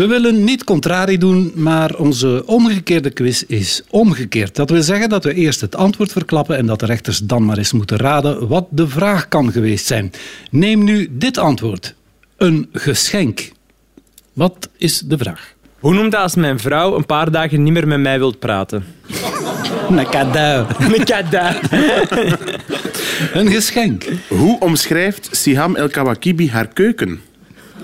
We 0.00 0.06
willen 0.06 0.44
niet 0.44 0.64
contrari 0.64 1.18
doen, 1.18 1.52
maar 1.54 1.94
onze 1.94 2.42
omgekeerde 2.46 3.10
quiz 3.10 3.42
is 3.42 3.82
omgekeerd. 3.90 4.56
Dat 4.56 4.70
wil 4.70 4.82
zeggen 4.82 5.08
dat 5.08 5.24
we 5.24 5.34
eerst 5.34 5.60
het 5.60 5.76
antwoord 5.76 6.12
verklappen 6.12 6.56
en 6.56 6.66
dat 6.66 6.80
de 6.80 6.86
rechters 6.86 7.18
dan 7.18 7.44
maar 7.44 7.58
eens 7.58 7.72
moeten 7.72 7.96
raden 7.96 8.48
wat 8.48 8.66
de 8.70 8.88
vraag 8.88 9.28
kan 9.28 9.52
geweest 9.52 9.86
zijn. 9.86 10.12
Neem 10.50 10.84
nu 10.84 11.08
dit 11.10 11.38
antwoord. 11.38 11.94
Een 12.36 12.68
geschenk. 12.72 13.50
Wat 14.32 14.68
is 14.76 14.98
de 14.98 15.18
vraag? 15.18 15.54
Hoe 15.78 15.94
noemt 15.94 16.12
dat 16.12 16.22
als 16.22 16.34
mijn 16.34 16.58
vrouw 16.58 16.96
een 16.96 17.06
paar 17.06 17.30
dagen 17.30 17.62
niet 17.62 17.72
meer 17.72 17.88
met 17.88 18.00
mij 18.00 18.18
wilt 18.18 18.38
praten? 18.38 18.84
Een 19.88 20.06
cadeau. 20.10 20.66
Een 20.78 21.04
cadeau. 21.04 21.56
Een 23.38 23.50
geschenk. 23.50 24.04
Hoe 24.28 24.60
omschrijft 24.60 25.28
Siham 25.30 25.76
El 25.76 25.88
Kawakibi 25.88 26.50
haar 26.50 26.68
keuken? 26.68 27.20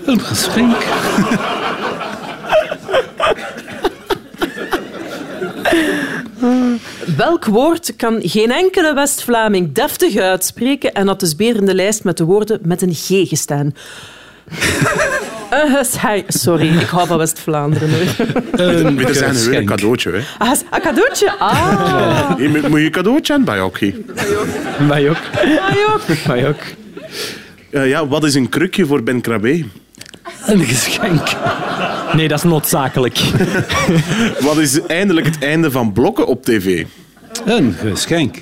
Een 0.05 0.19
geschenk. 0.19 0.85
Welk 7.17 7.45
woord 7.45 7.93
kan 7.95 8.19
geen 8.23 8.51
enkele 8.51 8.93
West-Vlaming 8.93 9.73
deftig 9.73 10.17
uitspreken 10.17 10.93
en 10.93 11.07
had 11.07 11.19
dus 11.19 11.35
beer 11.35 11.55
in 11.55 11.65
de 11.65 11.75
lijst 11.75 12.03
met 12.03 12.17
de 12.17 12.23
woorden 12.23 12.59
met 12.63 12.81
een 12.81 12.93
G 12.93 13.07
gestaan? 13.29 13.73
Een 15.49 15.75
geschenk. 15.77 16.25
Sorry, 16.31 16.77
ik 16.79 16.87
hou 16.87 17.07
van 17.07 17.17
West-Vlaanderen. 17.17 17.89
Een 18.51 18.99
Er 19.05 19.13
zijn 19.15 19.29
een 19.29 19.35
geschenk. 19.35 19.67
cadeautje. 19.67 20.11
Hè. 20.11 20.19
Ah, 20.37 20.51
een 20.71 20.81
cadeautje? 20.81 21.31
Ah, 21.39 22.31
Je 22.37 22.47
moet 22.49 22.79
je 22.79 22.85
een 22.85 22.91
cadeautje 22.91 23.33
aan 23.33 23.43
bij 23.43 23.61
ook. 23.61 23.79
Mij 24.87 25.09
ook. 25.09 25.15
ah, 25.35 25.73
joh. 25.75 26.27
Mij 26.27 26.47
ook. 26.47 26.59
Eh, 27.69 27.87
ja, 27.89 28.07
wat 28.07 28.23
is 28.23 28.33
een 28.35 28.49
krukje 28.49 28.85
voor 28.85 29.03
Ben 29.03 29.21
Krabbe? 29.21 29.65
Een 30.47 30.65
geschenk. 30.65 31.35
Nee, 32.13 32.27
dat 32.27 32.37
is 32.37 32.43
noodzakelijk. 32.43 33.19
Wat 34.39 34.57
is 34.57 34.81
eindelijk 34.85 35.25
het 35.25 35.39
einde 35.39 35.71
van 35.71 35.91
blokken 35.91 36.27
op 36.27 36.43
tv? 36.43 36.85
Een 37.45 37.73
geschenk. 37.73 38.37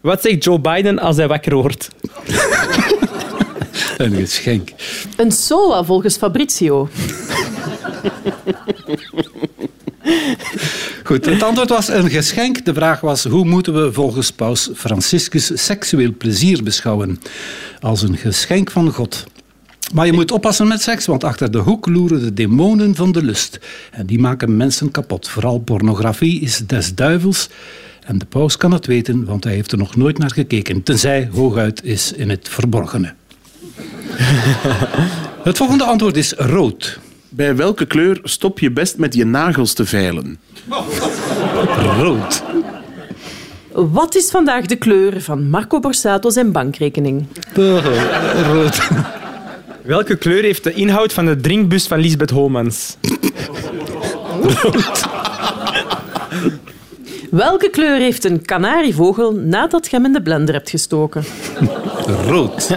Wat 0.00 0.22
zegt 0.22 0.44
Joe 0.44 0.60
Biden 0.60 0.98
als 0.98 1.16
hij 1.16 1.28
wakker 1.28 1.54
wordt? 1.54 1.88
Een 3.98 4.14
geschenk. 4.14 4.70
Een 5.16 5.32
SOA 5.32 5.84
volgens 5.84 6.16
Fabrizio. 6.16 6.88
Goed, 11.04 11.24
het 11.24 11.42
antwoord 11.42 11.68
was 11.68 11.88
een 11.88 12.10
geschenk. 12.10 12.64
De 12.64 12.74
vraag 12.74 13.00
was 13.00 13.24
hoe 13.24 13.44
moeten 13.44 13.84
we 13.84 13.92
volgens 13.92 14.32
paus 14.32 14.70
Franciscus 14.74 15.64
seksueel 15.64 16.12
plezier 16.18 16.62
beschouwen? 16.62 17.20
Als 17.80 18.02
een 18.02 18.16
geschenk 18.16 18.70
van 18.70 18.92
God. 18.92 19.24
Maar 19.94 20.06
je 20.06 20.12
moet 20.12 20.32
oppassen 20.32 20.68
met 20.68 20.82
seks, 20.82 21.06
want 21.06 21.24
achter 21.24 21.50
de 21.50 21.58
hoek 21.58 21.86
loeren 21.86 22.20
de 22.20 22.34
demonen 22.34 22.94
van 22.94 23.12
de 23.12 23.22
lust. 23.22 23.58
En 23.90 24.06
die 24.06 24.18
maken 24.18 24.56
mensen 24.56 24.90
kapot. 24.90 25.28
Vooral 25.28 25.58
pornografie 25.58 26.40
is 26.40 26.58
des 26.66 26.94
duivels. 26.94 27.48
En 28.06 28.18
de 28.18 28.24
paus 28.24 28.56
kan 28.56 28.72
het 28.72 28.86
weten, 28.86 29.24
want 29.24 29.44
hij 29.44 29.52
heeft 29.52 29.72
er 29.72 29.78
nog 29.78 29.96
nooit 29.96 30.18
naar 30.18 30.30
gekeken. 30.30 30.82
Tenzij 30.82 31.28
hooguit 31.32 31.84
is 31.84 32.12
in 32.12 32.30
het 32.30 32.48
verborgene. 32.48 33.14
Het 35.42 35.56
volgende 35.56 35.84
antwoord 35.84 36.16
is 36.16 36.32
rood. 36.32 36.98
Bij 37.28 37.56
welke 37.56 37.86
kleur 37.86 38.20
stop 38.22 38.58
je 38.58 38.70
best 38.70 38.98
met 38.98 39.14
je 39.14 39.24
nagels 39.24 39.72
te 39.72 39.86
veilen? 39.86 40.38
Rood. 41.98 42.42
Wat 43.72 44.14
is 44.14 44.30
vandaag 44.30 44.66
de 44.66 44.76
kleur 44.76 45.20
van 45.20 45.50
Marco 45.50 45.80
Borsato 45.80 46.30
zijn 46.30 46.52
bankrekening? 46.52 47.26
Rood. 48.42 48.88
Welke 49.90 50.16
kleur 50.16 50.42
heeft 50.42 50.64
de 50.64 50.72
inhoud 50.72 51.12
van 51.12 51.26
de 51.26 51.36
drinkbus 51.36 51.86
van 51.86 51.98
Lisbeth 51.98 52.30
Homans? 52.30 52.96
Welke 57.30 57.70
kleur 57.70 57.98
heeft 57.98 58.24
een 58.24 58.44
kanarievogel 58.44 59.32
nadat 59.32 59.90
je 59.90 59.96
hem 59.96 60.04
in 60.04 60.12
de 60.12 60.22
blender 60.22 60.54
hebt 60.54 60.70
gestoken? 60.70 61.24
Rood. 62.26 62.76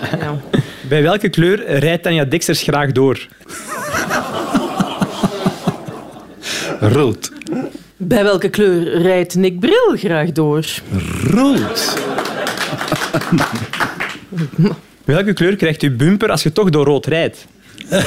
Bij 0.90 1.02
welke 1.02 1.30
kleur 1.30 1.78
rijdt 1.80 2.04
Tanja 2.04 2.26
Dexers 2.26 2.62
graag 2.62 2.92
door? 2.92 3.28
Rood. 6.80 7.32
Bij 7.98 8.24
welke 8.24 8.50
kleur 8.50 9.02
rijdt 9.02 9.36
Nick 9.36 9.60
Bril 9.60 9.96
graag 9.96 10.32
door? 10.32 10.66
Rood. 11.24 11.96
Welke 15.06 15.34
kleur 15.34 15.56
krijgt 15.56 15.82
uw 15.82 15.96
bumper 15.96 16.32
als 16.32 16.44
je 16.44 16.52
toch 16.52 16.70
door 16.70 16.86
rood 16.86 17.06
rijdt? 17.06 17.46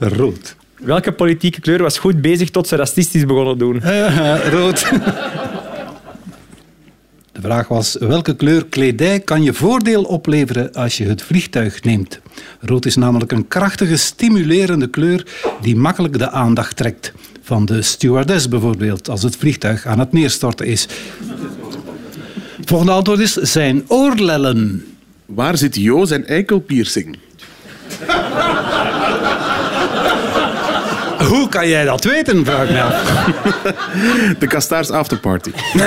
Rood. 0.00 0.56
Welke 0.76 1.12
politieke 1.12 1.60
kleur 1.60 1.82
was 1.82 1.98
goed 1.98 2.20
bezig 2.20 2.50
tot 2.50 2.68
ze 2.68 2.76
racistisch 2.76 3.26
begonnen 3.26 3.58
doen? 3.58 3.80
Rood. 4.50 4.90
De 7.32 7.40
vraag 7.40 7.68
was: 7.68 7.96
welke 8.00 8.36
kleur 8.36 8.66
kledij 8.66 9.20
kan 9.20 9.42
je 9.42 9.52
voordeel 9.52 10.02
opleveren 10.02 10.72
als 10.72 10.96
je 10.96 11.04
het 11.04 11.22
vliegtuig 11.22 11.82
neemt? 11.82 12.20
Rood 12.60 12.86
is 12.86 12.96
namelijk 12.96 13.32
een 13.32 13.48
krachtige, 13.48 13.96
stimulerende 13.96 14.88
kleur 14.88 15.26
die 15.60 15.76
makkelijk 15.76 16.18
de 16.18 16.30
aandacht 16.30 16.76
trekt. 16.76 17.12
Van 17.42 17.64
de 17.64 17.82
stewardess 17.82 18.48
bijvoorbeeld, 18.48 19.08
als 19.08 19.22
het 19.22 19.36
vliegtuig 19.36 19.86
aan 19.86 19.98
het 19.98 20.12
neerstorten 20.12 20.66
is. 20.66 20.88
Volgende 22.64 22.92
antwoord 22.92 23.20
is 23.20 23.32
zijn 23.32 23.84
oorlellen. 23.88 24.95
Waar 25.26 25.56
zit 25.56 25.76
Jo 25.76 26.04
zijn 26.04 26.26
eikelpiercing? 26.26 27.18
Hoe 31.18 31.48
kan 31.48 31.68
jij 31.68 31.84
dat 31.84 32.04
weten, 32.04 32.44
vraag 32.44 32.68
ik 32.68 32.70
me 32.70 32.82
af. 32.82 33.02
De 34.38 34.46
Kastaars 34.46 34.90
Afterparty. 34.90 35.50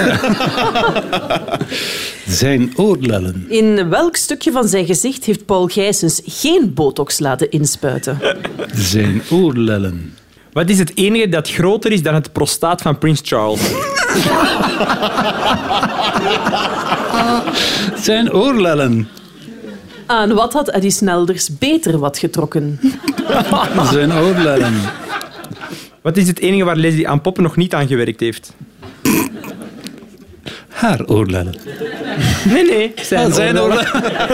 Zijn 2.28 2.74
oorlellen. 2.76 3.46
In 3.50 3.90
welk 3.90 4.16
stukje 4.16 4.52
van 4.52 4.68
zijn 4.68 4.86
gezicht 4.86 5.24
heeft 5.24 5.46
Paul 5.46 5.68
Gijsens 5.68 6.22
geen 6.26 6.74
botox 6.74 7.20
laten 7.20 7.52
inspuiten? 7.52 8.20
Zijn 8.74 9.22
oorlellen. 9.30 10.14
Wat 10.52 10.70
is 10.70 10.80
het 10.80 10.92
enige 10.96 11.30
dat 11.30 11.50
groter 11.50 11.92
is 11.92 12.02
dan 12.02 12.14
het 12.14 12.32
prostaat 12.32 12.82
van 12.82 12.98
Prins 12.98 13.22
Charles? 13.24 13.62
Zijn 18.02 18.34
oorlellen. 18.34 19.08
Aan 20.10 20.34
wat 20.34 20.54
had 20.54 20.70
Eddie 20.70 20.92
Snelders 20.92 21.58
beter 21.58 21.98
wat 21.98 22.18
getrokken? 22.18 22.80
Zijn 23.92 24.14
oorlellen. 24.14 24.74
Wat 26.02 26.18
is 26.18 26.28
het 26.28 26.40
enige 26.40 26.64
waar 26.64 26.76
Leslie 26.76 27.08
aan 27.08 27.22
Poppen 27.22 27.44
nog 27.44 27.56
niet 27.56 27.74
aan 27.74 27.88
gewerkt 27.88 28.20
heeft? 28.20 28.54
Haar 30.68 31.06
oorlellen. 31.06 31.56
Nee, 32.46 32.64
nee. 32.66 32.94
Zijn, 32.96 33.34
Zijn 33.34 33.60
oorlellen. 33.60 33.94
oorlellen. 33.94 34.26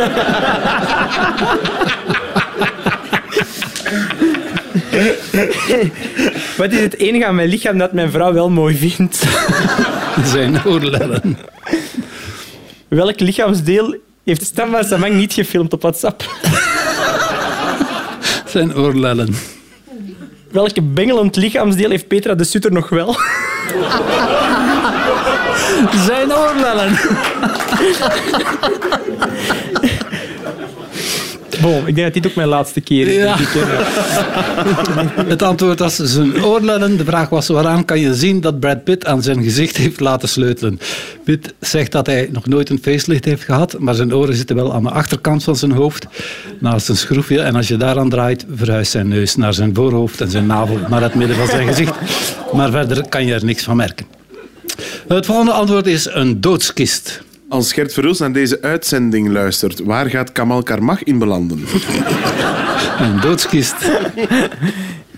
Wat 6.58 6.72
is 6.72 6.80
het 6.80 6.98
enige 6.98 7.26
aan 7.26 7.36
mijn 7.36 7.50
lichaam 7.50 7.78
dat 7.78 7.94
mijn 7.94 8.12
vrouw 8.12 8.34
wel 8.34 8.50
mooi 8.50 8.76
vindt? 8.76 9.24
Zijn 10.34 10.66
oorlellen. 10.66 11.38
Welk 12.88 13.20
lichaamsdeel 13.20 13.96
heeft 14.26 14.46
Stam 14.46 14.72
van 14.72 14.84
Samang 14.84 15.14
niet 15.14 15.34
gefilmd 15.34 15.74
op 15.74 15.82
WhatsApp? 15.82 16.24
Zijn 18.46 18.76
oorlellen. 18.76 19.36
Welke 20.52 20.82
bengelend 20.82 21.36
lichaamsdeel 21.36 21.90
heeft 21.90 22.08
Petra 22.08 22.36
de 22.36 22.44
Sutter 22.44 22.72
nog 22.72 22.90
wel? 22.90 23.16
Zijn 26.06 26.34
oorlellen. 26.34 26.98
Ik 31.70 31.96
denk 31.96 32.14
dat 32.14 32.14
dit 32.14 32.28
ook 32.28 32.36
mijn 32.36 32.48
laatste 32.48 32.82
keer 32.82 33.08
is. 33.08 33.16
Ja. 33.16 33.38
Het 35.28 35.42
antwoord 35.42 35.80
was 35.80 35.96
zijn 35.96 36.44
oorlellen. 36.44 36.98
De 36.98 37.06
vraag 37.06 37.30
was 37.30 37.48
waaraan 37.48 37.86
kan 37.86 38.00
je 38.00 38.16
zien 38.16 38.42
dat 38.42 38.60
Brad 38.60 38.84
Pitt 38.84 39.06
aan 39.06 39.22
zijn 39.22 39.44
gezicht 39.44 39.78
heeft 39.78 40.00
laten 40.00 40.30
sleutelen. 40.30 40.80
Pitt 41.24 41.54
zegt 41.60 41.92
dat 41.92 42.06
hij 42.06 42.30
nog 42.32 42.48
nooit 42.48 42.70
een 42.70 42.80
facelift 42.82 43.26
heeft 43.26 43.44
gehad, 43.44 43.80
maar 43.80 43.96
zijn 43.96 44.16
oren 44.16 44.36
zitten 44.36 44.56
wel 44.56 44.74
aan 44.74 44.84
de 44.84 44.90
achterkant 44.90 45.44
van 45.44 45.56
zijn 45.56 45.72
hoofd, 45.72 46.08
naast 46.60 46.90
een 46.90 46.98
schroefje. 46.98 47.42
En 47.42 47.56
als 47.56 47.68
je 47.68 47.78
daaraan 47.78 48.10
draait, 48.10 48.46
verhuist 48.56 48.92
zijn 48.92 49.08
neus 49.08 49.36
naar 49.36 49.54
zijn 49.54 49.76
voorhoofd 49.76 50.22
en 50.22 50.30
zijn 50.30 50.46
navel 50.46 50.80
naar 50.90 51.02
het 51.02 51.16
midden 51.16 51.36
van 51.38 51.48
zijn 51.48 51.68
gezicht. 51.68 51.94
Maar 52.54 52.72
verder 52.72 53.10
kan 53.10 53.26
je 53.26 53.34
er 53.34 53.46
niks 53.46 53.64
van 53.64 53.76
merken. 53.76 54.06
Het 55.08 55.26
volgende 55.26 55.52
antwoord 55.52 55.88
is 55.88 56.08
een 56.12 56.42
doodskist. 56.42 57.24
Als 57.50 57.74
Gert 57.74 57.94
Verhulst 57.94 58.20
naar 58.20 58.32
deze 58.32 58.62
uitzending 58.62 59.30
luistert, 59.30 59.84
waar 59.84 60.10
gaat 60.10 60.32
Kamal 60.32 60.64
Karmach 60.64 61.04
in 61.04 61.20
belanden? 61.20 61.64
Een 63.00 63.20
doodskist. 63.22 63.76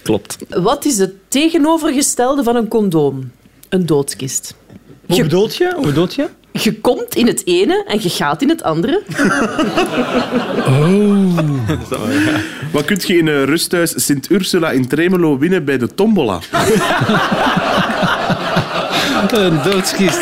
Klopt. 0.03 0.37
Wat 0.49 0.85
is 0.85 0.97
het 0.97 1.13
tegenovergestelde 1.27 2.43
van 2.43 2.55
een 2.55 2.67
condoom? 2.67 3.31
Een 3.69 3.85
doodskist. 3.85 4.55
Hoe 5.05 5.21
bedoelt 5.21 5.55
je? 5.55 5.71
Hoe 5.75 5.85
bedoelt 5.85 6.15
je? 6.15 6.27
Je 6.51 6.79
komt 6.81 7.15
in 7.15 7.27
het 7.27 7.41
ene 7.45 7.83
en 7.87 8.01
je 8.01 8.09
gaat 8.09 8.41
in 8.41 8.49
het 8.49 8.63
andere. 8.63 9.01
Wat 12.71 12.85
kun 12.85 12.97
je 13.01 13.17
in 13.17 13.27
een 13.27 13.45
rusthuis 13.45 14.05
Sint 14.05 14.29
Ursula 14.31 14.71
in 14.71 14.87
Tremelo 14.87 15.37
winnen 15.37 15.65
bij 15.65 15.77
de 15.77 15.95
tombola? 15.95 16.39
Een 19.27 19.59
doodskist. 19.63 20.19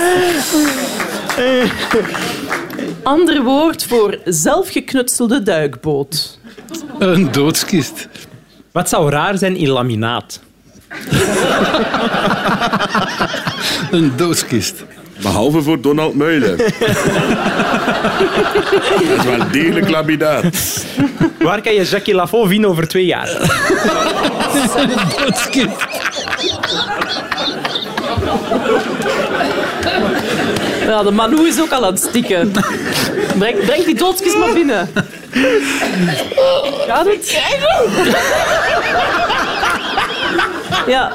Ander 3.03 3.43
woord 3.43 3.85
voor 3.85 4.17
zelfgeknutselde 4.25 5.43
duikboot. 5.43 6.39
Een 6.99 7.31
doodskist. 7.31 8.07
Wat 8.71 8.89
zou 8.89 9.09
raar 9.09 9.37
zijn 9.37 9.55
in 9.55 9.69
laminaat? 9.69 10.39
Een 13.91 14.13
doodskist. 14.15 14.83
Behalve 15.21 15.61
voor 15.61 15.81
Donald 15.81 16.15
Meulen. 16.15 16.57
Dat 16.57 16.67
is 19.17 19.23
wel 19.23 19.49
degelijk 19.51 19.89
laminaat. 19.89 20.85
Waar 21.39 21.61
kan 21.61 21.73
je 21.73 21.83
Jacques 21.83 22.15
Lafont 22.15 22.49
vinden 22.49 22.69
over 22.69 22.87
twee 22.87 23.05
jaar? 23.05 23.29
Een 24.75 24.89
doodskist. 25.17 25.87
Ja, 30.85 31.03
de 31.03 31.11
Manu 31.11 31.47
is 31.47 31.61
ook 31.61 31.71
al 31.71 31.85
aan 31.85 31.93
het 31.93 32.01
stikken. 32.09 32.51
Breng, 33.37 33.65
breng 33.65 33.85
die 33.85 33.95
doodskist 33.95 34.37
maar 34.37 34.53
binnen. 34.53 34.89
Gaat 36.87 37.05
het? 37.05 37.31
Ja. 40.87 41.11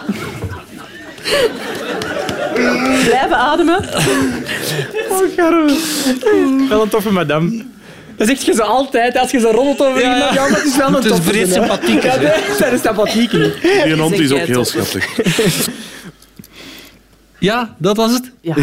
Blijven 3.05 3.37
ademen. 3.37 3.89
Oh, 5.11 5.19
Garme. 5.37 5.77
Wel 6.69 6.83
een 6.83 6.89
toffe 6.89 7.11
madame. 7.11 7.65
Dat 8.17 8.27
zegt 8.29 8.45
je 8.45 8.53
zo 8.55 8.63
altijd, 8.63 9.19
als 9.19 9.31
je 9.31 9.39
zo 9.41 9.51
roddelt 9.51 9.89
over 9.89 10.01
Ja, 10.01 10.17
ja. 10.17 10.31
iemand. 10.31 10.35
Ja, 10.35 10.57
het 10.57 10.65
is 10.65 10.77
wel 10.77 10.87
een 10.89 10.95
Het 10.95 11.05
is 11.05 11.11
toffe. 11.11 11.23
vreed 11.31 11.47
hè. 11.47 11.53
sympathiek, 11.53 12.03
Ja, 12.03 12.17
dat 12.59 12.73
is 12.73 12.81
sympathiek. 12.83 13.31
Die 13.85 13.97
hond 14.01 14.19
is 14.19 14.33
ook 14.33 14.39
heel 14.39 14.65
schattig. 14.65 15.07
Ja, 17.39 17.75
dat 17.79 17.97
was 17.97 18.13
het. 18.13 18.31
Ja. 18.41 18.55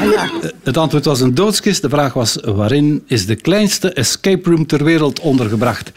Ja. 0.00 0.30
Het 0.62 0.76
antwoord 0.76 1.04
was 1.04 1.20
een 1.20 1.34
doodskist. 1.34 1.82
De 1.82 1.88
vraag 1.88 2.12
was 2.12 2.38
waarin 2.44 3.02
is 3.06 3.26
de 3.26 3.34
kleinste 3.34 3.92
escape 3.92 4.50
room 4.50 4.66
ter 4.66 4.84
wereld 4.84 5.20
ondergebracht. 5.20 5.92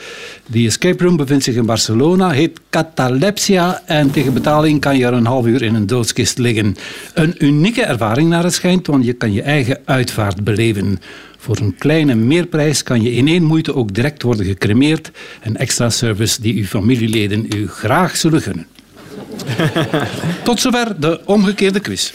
Die 0.47 0.67
escape 0.67 1.03
room 1.03 1.17
bevindt 1.17 1.43
zich 1.43 1.55
in 1.55 1.65
Barcelona, 1.65 2.29
heet 2.29 2.59
Catalepsia 2.69 3.81
en 3.85 4.11
tegen 4.11 4.33
betaling 4.33 4.81
kan 4.81 4.97
je 4.97 5.05
er 5.05 5.13
een 5.13 5.25
half 5.25 5.45
uur 5.45 5.61
in 5.61 5.75
een 5.75 5.87
doodskist 5.87 6.37
liggen. 6.37 6.75
Een 7.13 7.45
unieke 7.45 7.83
ervaring 7.83 8.29
naar 8.29 8.43
het 8.43 8.53
schijnt, 8.53 8.87
want 8.87 9.05
je 9.05 9.13
kan 9.13 9.33
je 9.33 9.41
eigen 9.41 9.81
uitvaart 9.85 10.43
beleven. 10.43 10.99
Voor 11.37 11.57
een 11.57 11.75
kleine 11.77 12.15
meerprijs 12.15 12.83
kan 12.83 13.01
je 13.01 13.11
in 13.11 13.27
één 13.27 13.43
moeite 13.43 13.75
ook 13.75 13.93
direct 13.93 14.21
worden 14.21 14.45
gecremeerd. 14.45 15.11
Een 15.43 15.57
extra 15.57 15.89
service 15.89 16.41
die 16.41 16.55
uw 16.55 16.65
familieleden 16.65 17.45
u 17.55 17.67
graag 17.67 18.17
zullen 18.17 18.41
gunnen. 18.41 18.67
Tot 20.43 20.59
zover 20.59 20.99
de 20.99 21.21
omgekeerde 21.25 21.79
quiz. 21.79 22.11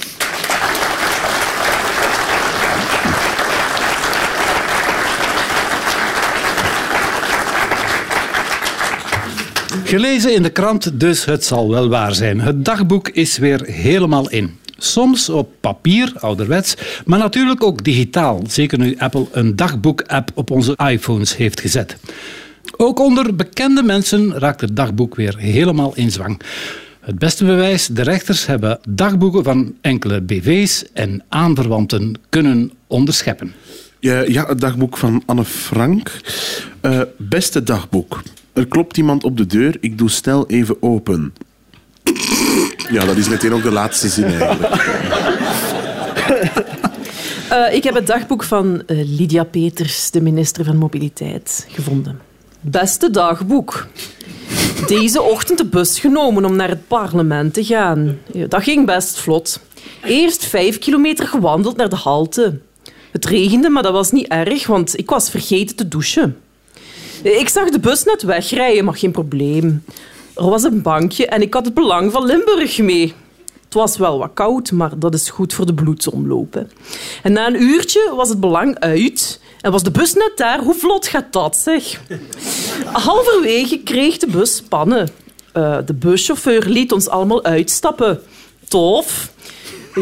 Gelezen 9.90 10.34
in 10.34 10.42
de 10.42 10.50
krant, 10.50 11.00
dus 11.00 11.24
het 11.24 11.44
zal 11.44 11.70
wel 11.70 11.88
waar 11.88 12.14
zijn. 12.14 12.40
Het 12.40 12.64
dagboek 12.64 13.08
is 13.08 13.38
weer 13.38 13.60
helemaal 13.64 14.30
in. 14.30 14.58
Soms 14.78 15.28
op 15.28 15.52
papier, 15.60 16.12
ouderwets, 16.18 16.74
maar 17.04 17.18
natuurlijk 17.18 17.62
ook 17.62 17.84
digitaal. 17.84 18.42
Zeker 18.48 18.78
nu 18.78 18.96
Apple 18.98 19.26
een 19.32 19.56
dagboek-app 19.56 20.30
op 20.34 20.50
onze 20.50 20.78
iPhones 20.90 21.36
heeft 21.36 21.60
gezet. 21.60 21.96
Ook 22.76 23.00
onder 23.00 23.36
bekende 23.36 23.82
mensen 23.82 24.38
raakt 24.38 24.60
het 24.60 24.76
dagboek 24.76 25.14
weer 25.14 25.38
helemaal 25.38 25.92
in 25.94 26.10
zwang. 26.10 26.40
Het 27.00 27.18
beste 27.18 27.44
bewijs, 27.44 27.86
de 27.86 28.02
rechters 28.02 28.46
hebben 28.46 28.80
dagboeken 28.88 29.44
van 29.44 29.74
enkele 29.80 30.20
BV's 30.20 30.84
en 30.92 31.24
aanverwanten 31.28 32.14
kunnen 32.28 32.72
onderscheppen. 32.86 33.52
Ja, 34.00 34.20
ja, 34.20 34.46
het 34.46 34.60
dagboek 34.60 34.96
van 34.96 35.22
Anne 35.26 35.44
Frank. 35.44 36.20
Eh, 36.80 37.00
beste 37.16 37.62
dagboek. 37.62 38.22
Er 38.60 38.68
klopt 38.68 38.96
iemand 38.96 39.24
op 39.24 39.36
de 39.36 39.46
deur. 39.46 39.76
Ik 39.80 39.98
doe 39.98 40.10
snel 40.10 40.46
even 40.46 40.82
open. 40.82 41.32
Ja, 42.90 43.04
dat 43.04 43.16
is 43.16 43.28
meteen 43.28 43.52
ook 43.52 43.62
de 43.62 43.70
laatste 43.70 44.08
zin. 44.08 44.32
Eh, 47.50 47.74
ik 47.74 47.84
heb 47.84 47.94
het 47.94 48.06
dagboek 48.06 48.44
van 48.44 48.82
eh, 48.86 48.96
Lydia 49.18 49.44
Peters, 49.44 50.10
de 50.10 50.20
minister 50.20 50.64
van 50.64 50.76
Mobiliteit, 50.76 51.66
gevonden. 51.68 52.20
Beste 52.60 53.10
dagboek. 53.10 53.86
Deze 54.86 55.22
ochtend 55.22 55.58
de 55.58 55.64
bus 55.64 56.00
genomen 56.00 56.44
om 56.44 56.56
naar 56.56 56.68
het 56.68 56.88
parlement 56.88 57.54
te 57.54 57.64
gaan. 57.64 58.18
Dat 58.48 58.62
ging 58.62 58.86
best 58.86 59.18
vlot. 59.18 59.60
Eerst 60.04 60.44
vijf 60.44 60.78
kilometer 60.78 61.26
gewandeld 61.26 61.76
naar 61.76 61.88
de 61.88 61.96
halte. 61.96 62.58
Het 63.10 63.24
regende, 63.24 63.68
maar 63.68 63.82
dat 63.82 63.92
was 63.92 64.10
niet 64.10 64.28
erg, 64.28 64.66
want 64.66 64.98
ik 64.98 65.10
was 65.10 65.30
vergeten 65.30 65.76
te 65.76 65.88
douchen. 65.88 66.36
Ik 67.22 67.48
zag 67.48 67.70
de 67.70 67.78
bus 67.80 68.04
net 68.04 68.22
wegrijden, 68.22 68.84
maar 68.84 68.96
geen 68.96 69.10
probleem. 69.10 69.84
Er 70.34 70.48
was 70.50 70.62
een 70.62 70.82
bankje 70.82 71.26
en 71.26 71.42
ik 71.42 71.54
had 71.54 71.64
het 71.64 71.74
belang 71.74 72.12
van 72.12 72.24
Limburg 72.24 72.78
mee. 72.78 73.14
Het 73.64 73.74
was 73.74 73.96
wel 73.96 74.18
wat 74.18 74.30
koud, 74.34 74.72
maar 74.72 74.98
dat 74.98 75.14
is 75.14 75.30
goed 75.30 75.54
voor 75.54 75.66
de 75.66 75.74
bloedsomloop. 75.74 76.54
hè. 76.54 76.62
En 77.22 77.32
na 77.32 77.46
een 77.46 77.62
uurtje 77.62 78.12
was 78.16 78.28
het 78.28 78.40
belang 78.40 78.78
uit 78.78 79.40
en 79.60 79.72
was 79.72 79.82
de 79.82 79.90
bus 79.90 80.14
net 80.14 80.32
daar. 80.36 80.58
Hoe 80.58 80.74
vlot 80.74 81.06
gaat 81.06 81.32
dat, 81.32 81.56
zeg? 81.56 82.00
Halverwege 82.92 83.78
kreeg 83.78 84.16
de 84.16 84.26
bus 84.26 84.62
pannen. 84.68 85.08
Eh, 85.52 85.78
de 85.86 85.94
buschauffeur 85.94 86.64
liet 86.66 86.92
ons 86.92 87.08
allemaal 87.08 87.44
uitstappen. 87.44 88.20
Tof. 88.68 89.32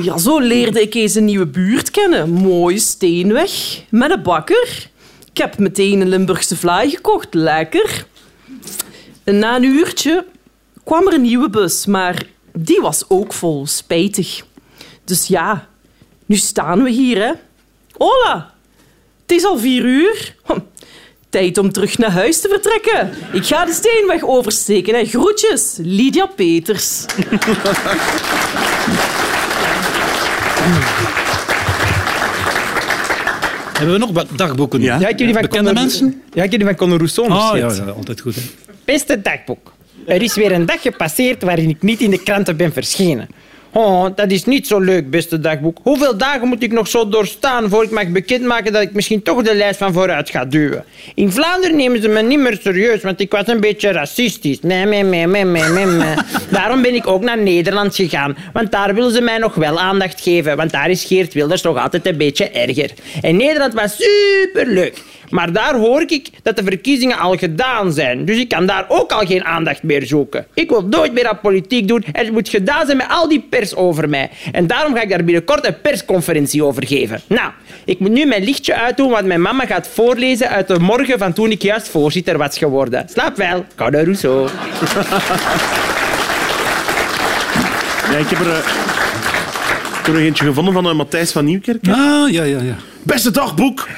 Ja, 0.02 0.18
zo 0.18 0.38
leerde 0.38 0.80
ik 0.80 0.94
eens 0.94 1.14
een 1.14 1.24
nieuwe 1.24 1.46
buurt 1.46 1.90
kennen. 1.90 2.30
Mooie 2.30 2.78
steenweg, 2.78 3.82
met 3.90 4.10
een 4.10 4.22
bakker. 4.22 4.90
Ik 5.38 5.44
heb 5.44 5.58
meteen 5.58 6.00
een 6.00 6.08
Limburgse 6.08 6.56
vlaai 6.56 6.90
gekocht. 6.90 7.34
Lekker. 7.34 8.06
En 9.24 9.38
na 9.38 9.56
een 9.56 9.64
uurtje 9.64 10.26
kwam 10.84 11.06
er 11.06 11.14
een 11.14 11.20
nieuwe 11.22 11.50
bus, 11.50 11.86
maar 11.86 12.22
die 12.52 12.80
was 12.80 13.04
ook 13.08 13.32
vol. 13.32 13.66
Spijtig. 13.66 14.44
Dus 15.04 15.26
ja, 15.26 15.68
nu 16.26 16.36
staan 16.36 16.82
we 16.82 16.90
hier, 16.90 17.16
hè. 17.26 17.32
Hola, 17.96 18.54
het 19.22 19.32
is 19.32 19.44
al 19.44 19.58
vier 19.58 19.84
uur. 19.84 20.34
Hm, 20.44 20.58
Tijd 21.28 21.58
om 21.58 21.72
terug 21.72 21.98
naar 21.98 22.12
huis 22.12 22.40
te 22.40 22.48
vertrekken. 22.48 23.10
Ik 23.32 23.46
ga 23.46 23.64
de 23.64 23.72
steenweg 23.72 24.22
oversteken. 24.22 24.94
Hè. 24.94 25.04
Groetjes, 25.04 25.76
Lydia 25.80 26.26
Peters. 26.26 27.04
Hebben 33.78 33.94
we 33.94 34.00
nog 34.00 34.10
wat 34.12 34.26
dagboeken? 34.36 34.80
Ja. 34.80 34.98
Ja, 35.00 35.08
ik 35.08 35.08
heb 35.08 35.18
die 35.18 35.32
van 35.32 35.42
Bekende 35.42 35.68
Conor- 35.68 35.82
mensen? 35.82 36.22
Ja, 36.32 36.42
ik 36.42 36.50
heb 36.50 36.60
die 36.60 36.68
van 36.68 36.76
Conor 36.78 36.96
Rousseau 36.96 37.30
Ah, 37.30 37.58
ja, 37.58 37.84
altijd 37.96 38.20
goed. 38.20 38.34
Hè. 38.34 38.40
Beste 38.84 39.20
dagboek. 39.22 39.72
Er 40.06 40.22
is 40.22 40.34
weer 40.34 40.52
een 40.52 40.66
dag 40.66 40.82
gepasseerd 40.82 41.42
waarin 41.42 41.68
ik 41.68 41.82
niet 41.82 42.00
in 42.00 42.10
de 42.10 42.22
kranten 42.22 42.56
ben 42.56 42.72
verschenen. 42.72 43.28
Oh, 43.72 44.06
dat 44.14 44.30
is 44.30 44.44
niet 44.44 44.66
zo 44.66 44.80
leuk, 44.80 45.10
beste 45.10 45.40
dagboek. 45.40 45.78
Hoeveel 45.82 46.16
dagen 46.16 46.48
moet 46.48 46.62
ik 46.62 46.72
nog 46.72 46.88
zo 46.88 47.08
doorstaan 47.08 47.68
voor 47.68 47.82
ik 47.84 47.90
mag 47.90 48.08
bekendmaken 48.08 48.72
dat 48.72 48.82
ik 48.82 48.92
misschien 48.92 49.22
toch 49.22 49.42
de 49.42 49.54
lijst 49.54 49.78
van 49.78 49.92
vooruit 49.92 50.30
ga 50.30 50.44
duwen? 50.44 50.84
In 51.14 51.32
Vlaanderen 51.32 51.76
nemen 51.76 52.02
ze 52.02 52.08
me 52.08 52.22
niet 52.22 52.38
meer 52.38 52.58
serieus, 52.62 53.02
want 53.02 53.20
ik 53.20 53.30
was 53.30 53.46
een 53.46 53.60
beetje 53.60 53.92
racistisch. 53.92 54.60
Nee, 54.60 54.84
nee, 54.84 55.02
nee, 55.02 55.26
nee, 55.26 55.44
nee, 55.44 55.86
nee. 55.86 56.14
Daarom 56.50 56.82
ben 56.82 56.94
ik 56.94 57.06
ook 57.06 57.22
naar 57.22 57.38
Nederland 57.38 57.94
gegaan, 57.94 58.36
want 58.52 58.70
daar 58.70 58.94
willen 58.94 59.12
ze 59.12 59.20
mij 59.20 59.38
nog 59.38 59.54
wel 59.54 59.78
aandacht 59.78 60.20
geven, 60.20 60.56
want 60.56 60.70
daar 60.70 60.90
is 60.90 61.04
Geert 61.04 61.34
Wilders 61.34 61.62
nog 61.62 61.78
altijd 61.78 62.06
een 62.06 62.16
beetje 62.16 62.48
erger. 62.48 62.90
En 63.22 63.36
Nederland 63.36 63.74
was 63.74 63.96
superleuk. 63.96 65.02
Maar 65.30 65.52
daar 65.52 65.74
hoor 65.74 66.02
ik 66.06 66.28
dat 66.42 66.56
de 66.56 66.62
verkiezingen 66.62 67.18
al 67.18 67.36
gedaan 67.36 67.92
zijn. 67.92 68.24
Dus 68.24 68.36
ik 68.36 68.48
kan 68.48 68.66
daar 68.66 68.84
ook 68.88 69.12
al 69.12 69.26
geen 69.26 69.44
aandacht 69.44 69.82
meer 69.82 70.06
zoeken. 70.06 70.46
Ik 70.54 70.68
wil 70.68 70.82
nooit 70.82 71.12
meer 71.12 71.28
aan 71.28 71.40
politiek 71.40 71.88
doen 71.88 72.04
en 72.12 72.24
het 72.24 72.32
moet 72.32 72.48
gedaan 72.48 72.86
zijn 72.86 72.96
met 72.96 73.06
al 73.08 73.28
die 73.28 73.46
pers 73.50 73.74
over 73.74 74.08
mij. 74.08 74.30
En 74.52 74.66
daarom 74.66 74.94
ga 74.94 75.02
ik 75.02 75.08
daar 75.08 75.24
binnenkort 75.24 75.66
een 75.66 75.80
persconferentie 75.80 76.64
over 76.64 76.86
geven. 76.86 77.20
Nou, 77.26 77.50
ik 77.84 77.98
moet 77.98 78.10
nu 78.10 78.24
mijn 78.24 78.44
lichtje 78.44 78.74
uitdoen, 78.74 79.10
want 79.10 79.26
mijn 79.26 79.42
mama 79.42 79.66
gaat 79.66 79.88
voorlezen 79.88 80.48
uit 80.48 80.68
de 80.68 80.78
morgen 80.78 81.18
van 81.18 81.32
toen 81.32 81.50
ik 81.50 81.62
juist 81.62 81.88
voorzitter 81.88 82.38
was 82.38 82.58
geworden. 82.58 83.08
Slaap 83.08 83.36
wel, 83.36 83.64
Conor 83.76 84.04
Rousseau. 84.04 84.48
Ja, 88.10 88.16
ik 88.16 88.28
heb 88.28 88.40
er, 88.40 88.50
eh, 88.50 88.58
ik 89.98 90.06
heb 90.06 90.14
er 90.14 90.20
eentje 90.20 90.44
gevonden 90.44 90.72
van 90.72 90.88
eh, 90.88 90.94
Matthijs 90.94 91.32
van 91.32 91.44
Nieuwkerk. 91.44 91.88
Ah, 91.88 92.30
ja, 92.30 92.42
ja, 92.42 92.60
ja. 92.60 92.76
Beste 93.02 93.30
dagboek. 93.30 93.88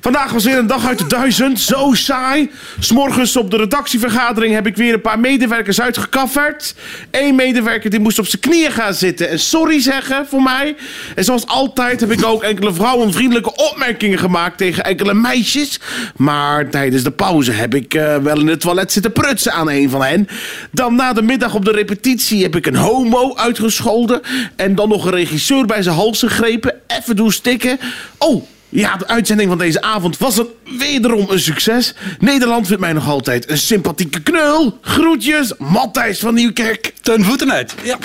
Vandaag 0.00 0.32
was 0.32 0.44
weer 0.44 0.58
een 0.58 0.66
dag 0.66 0.86
uit 0.86 0.98
de 0.98 1.06
duizend. 1.06 1.60
Zo 1.60 1.92
saai. 1.92 2.50
S'morgens 2.78 3.36
op 3.36 3.50
de 3.50 3.56
redactievergadering 3.56 4.54
heb 4.54 4.66
ik 4.66 4.76
weer 4.76 4.94
een 4.94 5.00
paar 5.00 5.20
medewerkers 5.20 5.80
uitgekafferd. 5.80 6.74
Eén 7.10 7.34
medewerker 7.34 7.90
die 7.90 8.00
moest 8.00 8.18
op 8.18 8.26
zijn 8.26 8.42
knieën 8.42 8.70
gaan 8.70 8.94
zitten 8.94 9.28
en 9.28 9.38
sorry 9.38 9.80
zeggen 9.80 10.26
voor 10.26 10.42
mij. 10.42 10.76
En 11.14 11.24
zoals 11.24 11.46
altijd 11.46 12.00
heb 12.00 12.10
ik 12.10 12.24
ook 12.24 12.42
enkele 12.42 12.72
vrouwenvriendelijke 12.72 13.56
opmerkingen 13.56 14.18
gemaakt 14.18 14.58
tegen 14.58 14.84
enkele 14.84 15.14
meisjes. 15.14 15.80
Maar 16.16 16.70
tijdens 16.70 17.02
de 17.02 17.10
pauze 17.10 17.52
heb 17.52 17.74
ik 17.74 17.94
eh, 17.94 18.16
wel 18.16 18.38
in 18.38 18.48
het 18.48 18.60
toilet 18.60 18.92
zitten 18.92 19.12
prutsen 19.12 19.52
aan 19.52 19.70
een 19.70 19.90
van 19.90 20.02
hen. 20.02 20.28
Dan 20.72 20.94
na 20.94 21.12
de 21.12 21.22
middag 21.22 21.54
op 21.54 21.64
de 21.64 21.72
repetitie 21.72 22.42
heb 22.42 22.56
ik 22.56 22.66
een 22.66 22.76
homo 22.76 23.36
uitgescholden. 23.36 24.20
En 24.56 24.74
dan 24.74 24.88
nog 24.88 25.04
een 25.04 25.10
regisseur 25.10 25.66
bij 25.66 25.82
zijn 25.82 25.96
hals 25.96 26.18
gegrepen. 26.18 26.74
Even 26.86 27.16
doen 27.16 27.32
stikken. 27.32 27.78
Oh, 28.18 28.44
ja, 28.70 28.96
de 28.96 29.06
uitzending 29.06 29.48
van 29.48 29.58
deze 29.58 29.82
avond 29.82 30.18
was 30.18 30.38
een, 30.38 30.46
wederom 30.78 31.26
een 31.28 31.40
succes. 31.40 31.94
Nederland 32.18 32.66
vindt 32.66 32.80
mij 32.80 32.92
nog 32.92 33.08
altijd 33.08 33.50
een 33.50 33.58
sympathieke 33.58 34.22
knul. 34.22 34.78
Groetjes, 34.80 35.52
Matthijs 35.58 36.18
van 36.18 36.34
Nieuwkerk. 36.34 36.92
Ten 37.00 37.24
voeten 37.24 37.52
uit. 37.52 37.74
Ja. 37.82 37.98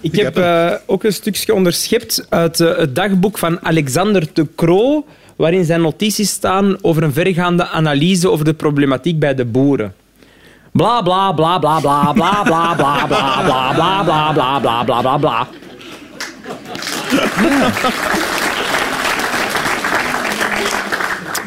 Ik 0.00 0.16
heb 0.16 0.36
eh, 0.36 0.72
ook 0.86 1.04
een 1.04 1.12
stukje 1.12 1.54
onderschept 1.54 2.26
uit 2.28 2.60
eh, 2.60 2.76
het 2.76 2.94
dagboek 2.94 3.38
van 3.38 3.64
Alexander 3.64 4.26
de 4.32 4.46
Croo, 4.56 5.06
waarin 5.36 5.64
zijn 5.64 5.80
notities 5.80 6.30
staan 6.30 6.76
over 6.80 7.02
een 7.02 7.12
vergaande 7.12 7.66
analyse 7.66 8.30
over 8.30 8.44
de 8.44 8.54
problematiek 8.54 9.18
bij 9.18 9.34
de 9.34 9.44
boeren. 9.44 9.94
Bla 10.78 11.02
bla 11.02 11.32
bla 11.32 11.58
bla 11.58 11.80
bla 11.80 12.12
bla 12.12 12.42
bla 12.44 12.74
bla 12.74 12.74
bla 12.76 13.06
bla 13.06 13.72
bla 13.74 14.02
bla 14.04 14.32
bla 14.32 14.60
bla 14.60 14.84
bla 14.84 15.00
bla 15.02 15.18
bla. 15.18 15.46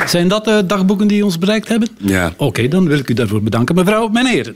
Zijn 0.06 0.28
dat 0.28 0.46
de 0.46 0.65
dagboeken 0.65 1.08
die 1.08 1.26
ons 1.26 1.38
bereikt 1.38 1.67
hebben? 1.67 1.89
Ja. 1.98 2.32
Oké, 2.38 2.67
dan 2.67 2.88
wil 2.88 2.98
ik 2.98 3.10
u 3.10 3.13
daarvoor 3.13 3.44
bedanken, 3.44 3.76
mevrouw, 3.76 4.08
mijn 4.08 4.26
heren. 4.26 4.56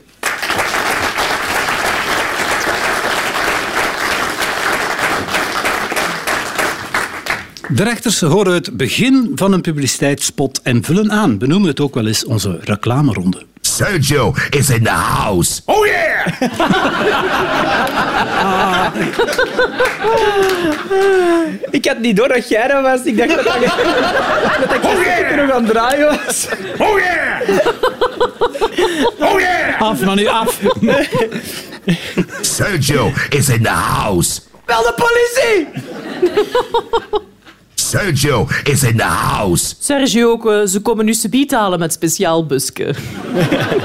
De 7.68 7.82
rechters 7.82 8.20
horen 8.20 8.54
het 8.54 8.76
begin 8.76 9.32
van 9.34 9.52
een 9.52 9.60
publiciteitsspot 9.60 10.60
en 10.62 10.84
vullen 10.84 11.12
aan. 11.12 11.38
We 11.38 11.46
noemen 11.46 11.68
het 11.68 11.80
ook 11.80 11.94
wel 11.94 12.06
eens 12.06 12.24
onze 12.24 12.58
reclameronde. 12.62 13.42
Sergio 13.76 14.34
is 14.50 14.70
in 14.70 14.84
the 14.84 14.90
house. 14.90 15.60
Oh 15.66 15.86
yeah! 15.86 16.26
Ik 21.70 21.84
had 21.86 21.98
niet 21.98 22.16
door 22.16 22.28
dat 22.28 22.48
jij 22.48 22.68
dat 22.68 22.82
was. 22.82 23.00
Ik 23.04 23.16
dacht 23.16 23.34
dat 23.34 23.44
dat, 23.44 23.54
dat 23.54 24.74
ik 24.74 24.84
een 24.84 24.90
stukje 25.02 25.36
nog 25.36 25.50
aan 25.50 25.64
het 25.64 25.72
draaien 25.72 26.06
was. 26.06 26.46
Oh 26.78 26.98
yeah! 26.98 27.40
Oh 29.18 29.40
yeah! 29.40 29.80
Af, 29.82 30.00
maar 30.00 30.16
nu 30.16 30.26
af. 30.26 30.60
Sergio 32.40 33.12
is 33.28 33.48
in 33.48 33.62
the 33.62 33.68
house. 33.68 34.40
Wel 34.66 34.82
de 34.82 34.94
politie! 34.96 35.68
Sergio 37.86 38.48
is 38.64 38.82
in 38.82 38.96
the 38.96 39.04
house. 39.04 39.74
Sergio, 39.78 40.30
ook, 40.30 40.50
eh, 40.50 40.62
ze 40.64 40.80
komen 40.80 41.04
nu 41.04 41.14
subiet 41.14 41.50
halen 41.50 41.78
met 41.78 41.92
speciaal 41.92 42.46
busken. 42.46 42.94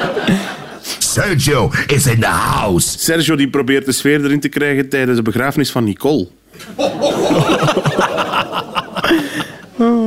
Sergio 1.13 1.71
is 1.87 2.07
in 2.07 2.19
the 2.19 2.27
house. 2.27 2.99
Sergio 2.99 3.35
die 3.35 3.49
probeert 3.49 3.85
de 3.85 3.91
sfeer 3.91 4.25
erin 4.25 4.39
te 4.39 4.49
krijgen 4.49 4.89
tijdens 4.89 5.17
de 5.17 5.23
begrafenis 5.23 5.71
van 5.71 5.83
Nicole. 5.83 6.27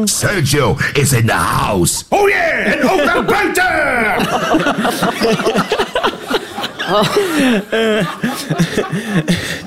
Sergio 0.05 0.77
is 0.93 1.13
in 1.13 1.27
the 1.27 1.33
house. 1.33 2.05
Oh 2.09 2.29
yeah! 2.29 2.73
En 2.73 2.91
ook 2.91 3.05
naar 3.05 3.25
buiten! 3.35 3.73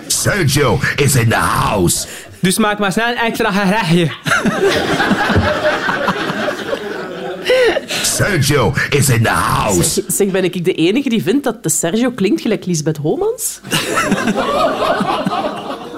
Sergio 0.08 0.80
is 0.96 1.16
in 1.16 1.30
the 1.30 1.36
house. 1.36 2.08
Dus 2.40 2.58
maak 2.58 2.80
maar 2.80 2.92
snel 2.92 3.08
een 3.08 3.18
extra 3.18 3.52
gerechtje. 3.52 4.12
Sergio 8.02 8.74
is 8.90 9.10
in 9.10 9.24
the 9.24 9.30
house. 9.30 10.04
Zeg, 10.08 10.28
ben 10.28 10.44
ik 10.44 10.66
de 10.66 10.74
enige 10.74 11.10
die 11.10 11.24
vindt 11.24 11.44
dat 11.44 11.64
de 11.64 11.70
Sergio 11.70 12.12
klinkt 12.12 12.42
gelijk 12.42 12.66
Lisbeth 12.66 12.98
Homans? 12.98 13.60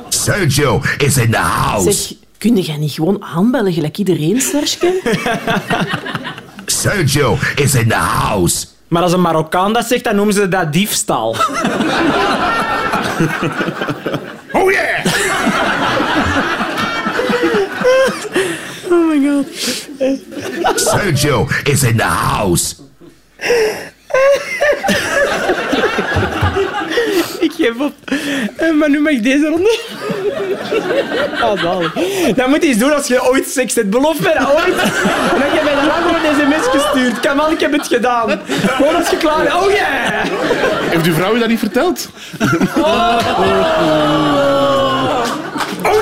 Sergio 0.10 0.82
is 0.98 1.18
in 1.18 1.32
the 1.32 1.38
house. 1.38 1.92
Zeg, 1.92 2.18
kun 2.38 2.56
jij 2.56 2.78
niet 2.78 2.92
gewoon 2.92 3.24
aanbellen 3.24 3.74
gelijk 3.74 3.98
iedereen, 3.98 4.42
Serge? 4.42 5.02
Sergio 6.66 7.38
is 7.56 7.76
in 7.76 7.88
the 7.88 7.96
house. 7.96 8.66
Maar 8.88 9.04
als 9.04 9.14
een 9.14 9.22
Marokkaan 9.22 9.74
dat 9.74 9.86
zegt, 9.86 10.04
dan 10.04 10.16
noemen 10.16 10.34
ze 10.34 10.48
dat 10.48 10.74
diefstal. 10.74 11.36
Oh 14.52 14.72
yeah! 14.72 15.06
Sergio 20.76 21.48
is 21.64 21.84
in 21.84 21.98
the 21.98 22.04
house. 22.04 22.76
Ik 27.40 27.52
geef 27.58 27.80
op. 27.80 27.94
Eh, 28.58 28.72
Maar 28.72 28.90
nu 28.90 29.00
mag 29.00 29.12
ik 29.12 29.24
deze 29.24 29.48
ronde. 29.48 29.78
Ah, 31.42 31.62
zalig. 31.62 31.94
Dat 32.36 32.48
moet 32.48 32.62
je 32.64 32.68
eens 32.70 32.78
doen 32.78 32.94
als 32.96 33.08
je 33.08 33.24
ooit 33.30 33.48
seks 33.50 33.76
hebt. 33.76 33.90
Beloof 33.90 34.20
mij 34.20 34.34
dat 34.34 34.48
ooit. 34.54 34.66
En 34.78 34.92
dan 35.32 35.42
heb 35.42 35.54
je 35.54 35.60
mij 35.64 35.76
daarna 35.76 35.94
gewoon 35.94 36.16
een 36.26 36.36
sms 36.36 36.68
gestuurd. 36.82 37.20
Kamal, 37.20 37.52
ik 37.52 37.60
heb 37.60 37.72
het 37.72 37.88
gedaan. 37.88 38.40
Gewoon 38.68 38.96
als 38.96 39.10
je 39.10 39.18
klaar 39.18 39.44
bent. 39.44 39.54
Oh 39.56 39.72
yeah! 39.72 40.24
Heeft 40.90 41.06
uw 41.06 41.14
vrouw 41.14 41.36
u 41.36 41.40
dat 41.40 41.48
niet 41.48 41.60
verteld? 41.60 42.10
Oh 42.78 43.20
no! 43.40 43.60
Oh! 45.84 46.00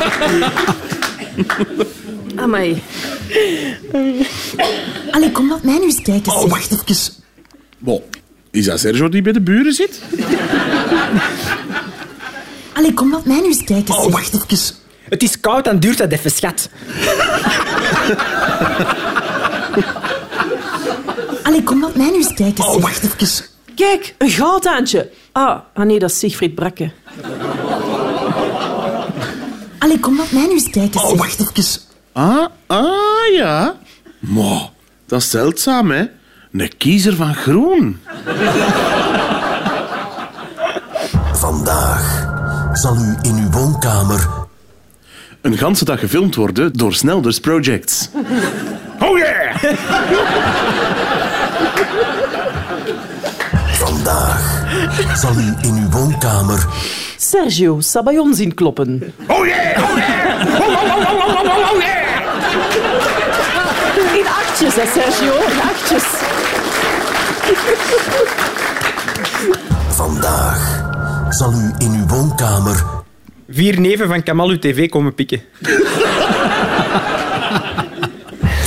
Amai. 2.42 2.82
Allee, 5.10 5.32
kom 5.32 5.48
laat 5.48 5.62
mij 5.62 5.78
nu 5.78 5.82
eens 5.82 6.02
kijken. 6.02 6.32
Oh, 6.32 6.40
zeg. 6.40 6.50
wacht 6.50 6.72
even. 6.72 6.96
Bon. 7.78 8.02
Is 8.50 8.64
dat 8.64 8.80
Sergio 8.80 9.08
die 9.08 9.22
bij 9.22 9.32
de 9.32 9.40
buren 9.40 9.72
zit? 9.72 10.00
Allee, 12.72 12.94
kom 12.94 13.10
laat 13.10 13.24
mij 13.24 13.40
nu 13.40 13.46
eens 13.46 13.64
kijken. 13.64 13.94
Oh, 13.94 14.02
zeg. 14.02 14.12
wacht 14.12 14.34
even. 14.34 14.74
Het 15.08 15.22
is 15.22 15.40
koud, 15.40 15.64
dan 15.64 15.78
duurt 15.78 15.98
dat 15.98 16.12
even, 16.12 16.30
schat. 16.30 16.68
Allee, 21.42 21.62
kom 21.62 21.80
laat 21.80 21.96
mij 21.96 22.10
nu 22.10 22.16
eens 22.16 22.34
kijken. 22.34 22.64
Oh, 22.64 22.82
wacht 22.82 23.02
even. 23.02 23.44
Kijk, 23.74 24.14
een 24.18 24.30
goudhaantje. 24.30 25.10
Ah, 25.32 25.58
ah 25.74 25.86
nee, 25.86 25.98
dat 25.98 26.10
is 26.10 26.18
Siegfried 26.18 26.54
Brakke. 26.54 26.90
Allee, 29.80 30.00
kom 30.00 30.16
laat 30.16 30.30
mij 30.32 30.46
nu 30.46 30.52
eens 30.52 30.70
kijken. 30.70 31.00
Oh, 31.00 31.08
zeg. 31.08 31.18
wacht 31.18 31.40
even. 31.40 31.80
Ah, 32.12 32.46
ah 32.66 33.32
ja. 33.32 33.74
Mo, 34.18 34.70
dat 35.06 35.20
is 35.20 35.30
zeldzaam, 35.30 35.90
hè? 35.90 36.04
Een 36.52 36.76
kiezer 36.78 37.16
van 37.16 37.34
groen. 37.34 38.00
Vandaag 41.32 42.28
zal 42.72 42.96
u 42.96 43.16
in 43.22 43.34
uw 43.34 43.50
woonkamer 43.50 44.28
Een 45.40 45.58
ganse 45.58 45.84
dag 45.84 46.00
gefilmd 46.00 46.34
worden 46.34 46.72
door 46.72 46.94
Snelders 46.94 47.40
Projects. 47.40 48.08
Oh 48.98 49.18
yeah! 49.18 49.56
Vandaag 53.82 54.64
zal 55.14 55.34
u 55.34 55.54
in 55.62 55.74
uw 55.74 55.90
woonkamer 55.90 56.66
Sergio 57.20 57.80
Sabayon 57.80 58.34
zien 58.34 58.54
kloppen. 58.54 59.12
Oh 59.26 59.46
yeah! 59.46 59.82
Oh 59.82 59.96
yeah! 59.96 60.60
Oh, 60.60 60.66
oh, 60.66 60.82
oh, 60.82 61.06
oh, 61.06 61.20
oh, 61.20 61.44
oh, 61.44 61.70
oh, 61.72 61.80
yeah! 61.80 62.18
In 64.18 64.26
achtjes, 64.26 64.74
hè, 64.74 64.86
Sergio. 64.86 65.32
In 65.32 65.60
achtjes. 65.60 66.04
Vandaag 69.88 70.82
zal 71.30 71.52
u 71.52 71.74
in 71.78 71.94
uw 72.00 72.06
woonkamer 72.06 72.84
Vier 73.48 73.80
neven 73.80 74.08
van 74.08 74.22
Kamal 74.22 74.48
uw 74.48 74.58
tv 74.58 74.88
komen 74.88 75.14
pikken. 75.14 75.40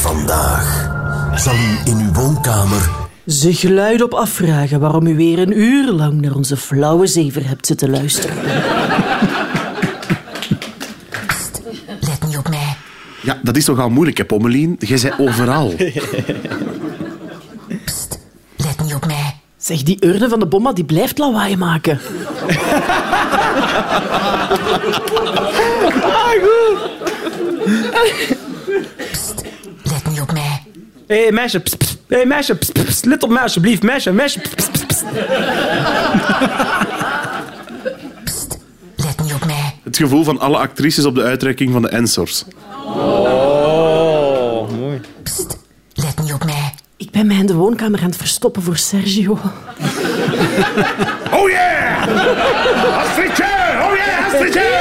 Vandaag 0.02 0.89
zal 1.36 1.54
u 1.54 1.89
in 1.89 1.98
uw 1.98 2.13
woonkamer 2.13 3.03
Zich 3.26 3.64
luid 3.64 4.02
op 4.02 4.14
afvragen 4.14 4.80
waarom 4.80 5.08
u 5.08 5.16
weer 5.16 5.40
een 5.40 5.60
uur 5.60 5.92
lang 5.92 6.22
naar 6.22 6.36
onze 6.36 6.58
flauwe 6.58 7.08
zever 7.08 7.48
hebt 7.48 7.66
zitten 7.66 7.90
luisteren. 7.90 8.36
Let 12.00 12.24
niet 12.26 12.38
op 12.38 12.50
mij. 12.50 12.76
Ja, 13.22 13.40
dat 13.44 13.58
is 13.58 13.66
toch 13.66 13.80
al 13.80 13.90
moeilijk, 13.90 14.18
hè, 14.18 14.26
Pommelien? 14.26 14.76
Jij 14.80 15.00
bent 15.02 15.20
overal. 15.20 15.68
Let 18.66 18.82
niet 18.84 18.94
op 18.94 19.06
mij. 19.06 19.36
Zeg, 19.58 19.84
die 19.84 19.98
urde 20.06 20.30
van 20.30 20.40
de 20.40 20.46
bomma 20.46 20.74
die 20.74 20.86
blijft 20.86 21.18
lawaai 21.18 21.58
maken. 21.58 22.00
Op 25.86 25.94
mij. 25.96 26.42
Hé, 31.13 31.21
hey, 31.21 31.32
meisje. 31.32 31.60
Pst, 31.60 31.78
pst. 31.78 31.97
hey, 32.08 32.26
meisje. 32.26 32.56
Pst, 32.56 32.73
pst, 32.73 32.86
pst. 32.86 33.06
Let 33.06 33.23
op 33.23 33.30
mij, 33.30 33.41
alsjeblieft. 33.41 33.84
Meisje, 33.84 34.12
meisje. 34.12 34.39
Pst, 34.39 34.56
pst, 34.56 34.71
pst, 34.71 34.88
pst. 34.88 35.04
Let 38.95 39.21
niet 39.23 39.34
op 39.34 39.45
mij. 39.45 39.76
Het 39.84 39.97
gevoel 39.97 40.23
van 40.23 40.39
alle 40.39 40.58
actrices 40.58 41.06
op 41.06 41.15
de 41.15 41.21
uitreiking 41.21 41.71
van 41.71 41.82
de 41.82 41.88
Ensors. 41.88 42.43
Oh, 42.86 44.69
mooi. 44.80 45.02
Let 45.93 46.19
niet 46.21 46.34
op 46.34 46.43
mij. 46.43 46.73
Ik 46.97 47.12
ben 47.12 47.28
mij 47.28 47.38
in 47.38 47.45
de 47.45 47.54
woonkamer 47.54 47.99
aan 47.99 48.06
het 48.06 48.17
verstoppen 48.17 48.62
voor 48.62 48.78
Sergio. 48.78 49.32
Oh 51.32 51.49
yeah! 51.49 52.08
Astridje! 52.97 53.43
Oh 53.82 53.95
yeah, 53.95 54.26
Astridje! 54.26 54.71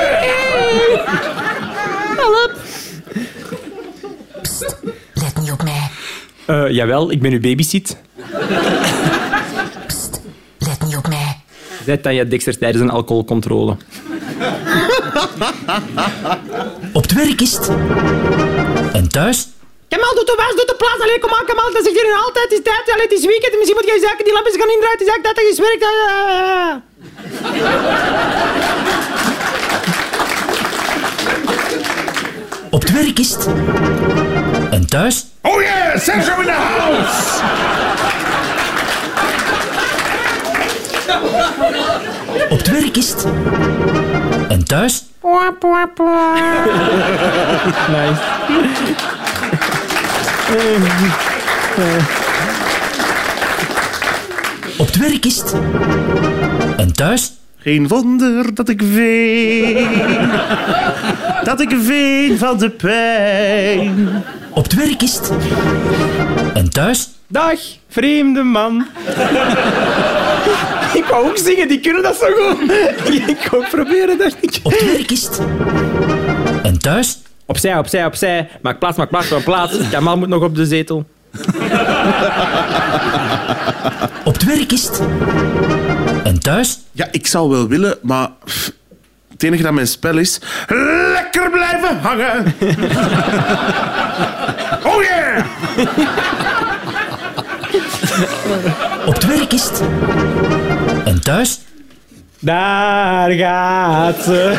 Let 5.14 5.38
niet 5.40 5.50
op 5.50 5.62
Eh, 6.46 6.70
jawel, 6.70 7.10
ik 7.10 7.20
ben 7.20 7.32
uw 7.32 7.40
babysit. 7.40 7.96
Let 10.58 10.82
niet 10.84 10.96
op 10.96 11.08
mij. 11.08 11.40
Zet 11.86 12.04
je 12.04 12.28
Dexter 12.28 12.58
tijdens 12.58 12.82
een 12.82 12.90
alcoholcontrole. 12.90 13.76
op 16.92 17.02
het 17.02 17.12
werk 17.12 17.40
is. 17.40 17.52
het. 17.52 17.68
En 18.92 19.08
thuis? 19.08 19.48
Kamal, 19.88 20.14
doe 20.14 20.24
de 20.24 20.34
was, 20.36 20.54
doe 20.56 20.66
de 20.66 20.74
plaats. 20.78 21.00
Allee, 21.02 21.18
kom 21.18 21.30
aan, 21.30 21.46
Kamal. 21.46 21.72
Dat 21.72 21.84
zegt 21.84 21.96
hier 21.96 22.04
nu 22.04 22.12
altijd. 22.26 22.44
Het 22.44 22.52
is 22.52 22.62
tijd. 22.62 22.90
Allee, 22.92 23.02
het 23.08 23.12
is 23.18 23.24
weekend. 23.24 23.56
Misschien 23.58 23.78
moet 23.80 23.86
je 23.86 24.06
zaken 24.08 24.24
die 24.24 24.32
lampjes 24.32 24.56
gaan 24.56 24.70
indraaien. 24.70 24.98
Het 24.98 25.06
is 25.06 25.12
eigenlijk 25.12 25.34
tijd 25.34 25.46
dat 25.48 25.56
je 25.56 25.62
werkt. 25.62 25.84
Ah. 25.84 26.74
Op 32.70 32.80
het 32.82 32.92
werk 32.92 33.18
is. 33.18 33.30
het. 33.30 33.46
En 34.70 34.86
thuis? 34.86 35.31
Oh 35.44 35.60
yeah, 35.60 35.96
Sergio 35.98 36.40
in 36.40 36.46
the 36.46 36.52
house! 36.52 37.42
Op 42.50 42.58
het 42.58 42.70
werk 42.70 42.96
is. 42.96 43.08
het. 43.10 43.26
En 44.48 44.64
thuis? 44.64 45.04
Nice. 47.88 48.22
Op 54.78 54.86
het 54.86 54.96
werk 54.96 55.24
is. 55.24 55.36
het. 55.36 55.54
En 56.76 56.92
thuis? 56.92 57.32
Geen 57.56 57.88
wonder 57.88 58.54
dat 58.54 58.68
ik 58.68 58.82
ween. 58.82 59.88
Dat 61.44 61.60
ik 61.60 61.70
ween 61.70 62.38
van 62.38 62.58
de 62.58 62.70
pijn. 62.70 64.24
Op 64.54 64.62
het 64.62 64.74
werk 64.74 65.02
is. 65.02 65.14
het. 65.14 65.32
En 66.54 66.70
thuis? 66.70 67.08
Dag, 67.26 67.60
vreemde 67.88 68.42
man. 68.42 68.86
ik 71.00 71.04
wou 71.10 71.28
ook 71.28 71.36
zingen, 71.38 71.68
die 71.68 71.80
kunnen 71.80 72.02
dat 72.02 72.16
zo 72.16 72.26
goed. 72.26 72.70
ik 73.28 73.48
wou 73.50 73.62
ook 73.64 73.70
proberen, 73.70 74.18
dacht 74.18 74.36
ik. 74.40 74.60
Op 74.62 74.72
het 74.72 74.84
werk 74.84 75.10
is. 75.10 75.22
het. 75.22 75.40
En 76.62 76.78
thuis? 76.78 77.18
Opzij, 77.46 77.78
opzij, 77.78 78.06
opzij. 78.06 78.48
Maak 78.62 78.78
plaats, 78.78 78.96
maak 78.96 79.08
plaats, 79.08 79.28
maak 79.28 79.44
plaats. 79.44 79.88
Kamal 79.90 80.16
moet 80.18 80.28
nog 80.28 80.42
op 80.42 80.54
de 80.54 80.66
zetel. 80.66 81.04
Op 84.24 84.32
het 84.32 84.44
werk 84.44 84.72
is. 84.72 84.84
het. 84.84 85.02
En 86.24 86.38
thuis? 86.40 86.78
Ja, 86.92 87.08
ik 87.10 87.26
zou 87.26 87.50
wel 87.50 87.68
willen, 87.68 87.98
maar 88.02 88.28
het 89.42 89.50
enige 89.50 89.62
dat 89.62 89.72
mijn 89.72 89.86
spel 89.86 90.16
is... 90.16 90.40
Lekker 91.12 91.50
blijven 91.50 91.98
hangen! 92.00 92.44
oh 94.92 95.02
yeah! 95.02 95.44
Op 99.06 99.14
het 99.14 99.26
werk 99.26 99.52
is. 99.52 99.64
het. 99.64 99.82
En 101.04 101.22
thuis? 101.22 101.60
Daar 102.38 103.30
gaat 103.30 104.22
ze. 104.24 104.56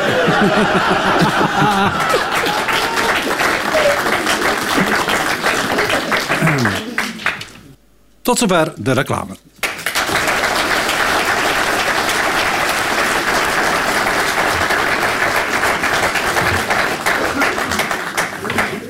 Tot 8.22 8.38
zover 8.38 8.74
de 8.76 8.92
reclame. 8.92 9.36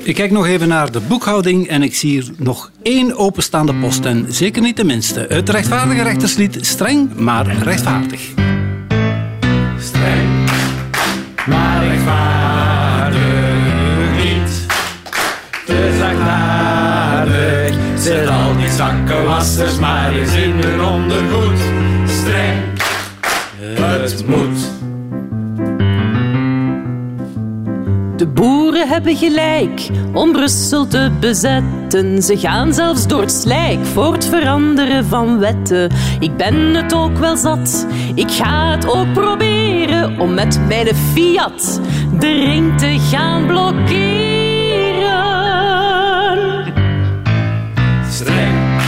Ik 0.04 0.14
kijk 0.14 0.30
nog 0.30 0.46
even 0.46 0.68
naar 0.68 0.92
de 0.92 1.00
boekhouding 1.00 1.68
en 1.68 1.82
ik 1.82 1.94
zie 1.94 2.10
hier 2.10 2.30
nog 2.36 2.70
één 2.82 3.16
openstaande 3.16 3.74
post. 3.74 4.04
En 4.04 4.26
zeker 4.28 4.62
niet 4.62 4.76
de 4.76 4.84
minste. 4.84 5.26
Het 5.28 5.48
rechtvaardige 5.48 6.02
rechterslied. 6.02 6.58
Streng, 6.60 7.14
maar 7.14 7.46
rechtvaardig. 7.46 8.20
Streng, 9.78 10.50
maar 11.46 11.86
rechtvaardig 11.86 13.22
niet. 14.24 14.66
Te 15.66 15.96
zachtaardig, 15.98 17.74
zet 17.98 18.28
al 18.28 18.56
die 18.56 18.70
zakkenwassers 18.70 19.78
maar 19.78 20.14
eens 20.14 20.34
in 20.34 20.50
hun 20.50 20.84
ondergoed. 20.84 21.74
het 24.10 24.26
moet. 24.26 24.83
Hebben 28.94 29.16
gelijk 29.16 29.88
om 30.12 30.32
Brussel 30.32 30.86
te 30.86 31.10
bezetten. 31.20 32.22
Ze 32.22 32.38
gaan 32.38 32.74
zelfs 32.74 33.06
door 33.06 33.30
slijk 33.30 33.86
voor 33.86 34.12
het 34.12 34.26
veranderen 34.26 35.04
van 35.04 35.38
wetten. 35.38 35.90
Ik 36.20 36.36
ben 36.36 36.54
het 36.54 36.94
ook 36.94 37.18
wel 37.18 37.36
zat, 37.36 37.86
ik 38.14 38.30
ga 38.30 38.70
het 38.70 38.86
ook 38.88 39.12
proberen 39.12 40.20
om 40.20 40.34
met 40.34 40.60
mijn 40.68 40.94
Fiat 40.94 41.80
de 42.18 42.32
ring 42.32 42.78
te 42.78 42.98
gaan 43.10 43.46
blokkeren. 43.46 43.92
Streng, 48.08 48.80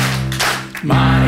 maar 0.82 1.25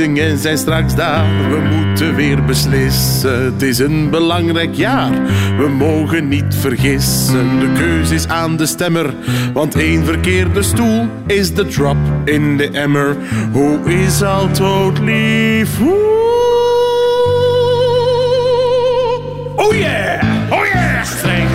verkiezingen 0.00 0.38
zijn 0.38 0.58
straks 0.58 0.94
daar, 0.94 1.24
we 1.50 1.58
moeten 1.76 2.14
weer 2.14 2.44
beslissen. 2.44 3.44
Het 3.44 3.62
is 3.62 3.78
een 3.78 4.10
belangrijk 4.10 4.74
jaar, 4.74 5.10
we 5.56 5.68
mogen 5.68 6.28
niet 6.28 6.54
vergissen. 6.60 7.58
De 7.58 7.72
keuze 7.78 8.14
is 8.14 8.28
aan 8.28 8.56
de 8.56 8.66
stemmer, 8.66 9.14
want 9.52 9.74
één 9.74 10.04
verkeerde 10.04 10.62
stoel 10.62 11.08
is 11.26 11.54
de 11.54 11.66
drop 11.66 11.96
in 12.24 12.56
de 12.56 12.70
emmer. 12.70 13.16
Hoe 13.52 13.78
is 13.84 14.22
al 14.22 14.52
dood 14.52 14.98
lief? 14.98 15.80
Oh 19.56 19.74
yeah, 19.74 20.22
oh 20.50 20.66
yeah! 20.72 21.04
Streng, 21.04 21.48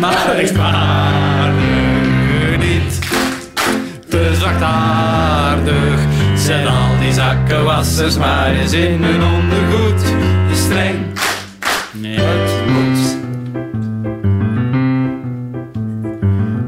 maar 0.00 0.36
rechtvaardig 0.36 1.54
niet. 2.58 2.98
Te 4.08 4.30
zachtaardig. 4.40 6.00
Zet 6.34 6.66
die 7.08 7.16
zakkenwassers 7.16 8.18
maar 8.18 8.52
eens 8.52 8.72
in 8.72 9.02
hun 9.02 9.22
ondergoed. 9.22 10.14
Streng, 10.52 10.98
het 12.02 12.66
moet. 12.66 13.16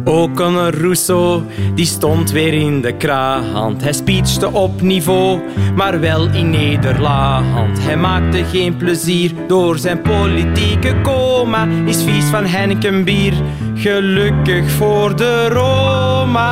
Ook 0.05 0.40
een 0.40 0.70
Rousseau, 0.70 1.42
die 1.74 1.87
stond 1.87 2.31
weer 2.31 2.55
in 2.55 2.81
de 2.81 2.96
krant. 2.96 3.83
Hij 3.83 3.92
speechte 3.92 4.53
op 4.53 4.81
niveau, 4.81 5.40
maar 5.76 6.00
wel 6.00 6.29
in 6.29 6.50
Nederland. 6.50 7.83
Hij 7.83 7.96
maakte 7.96 8.44
geen 8.44 8.76
plezier 8.76 9.33
door 9.46 9.79
zijn 9.79 10.03
politieke 10.03 10.94
coma. 11.03 11.66
Is 11.87 12.03
vies 12.03 12.24
van 12.24 12.44
Heineken 12.44 13.05
bier, 13.05 13.35
gelukkig 13.74 14.70
voor 14.70 15.16
de 15.16 15.48
Roma. 15.48 16.50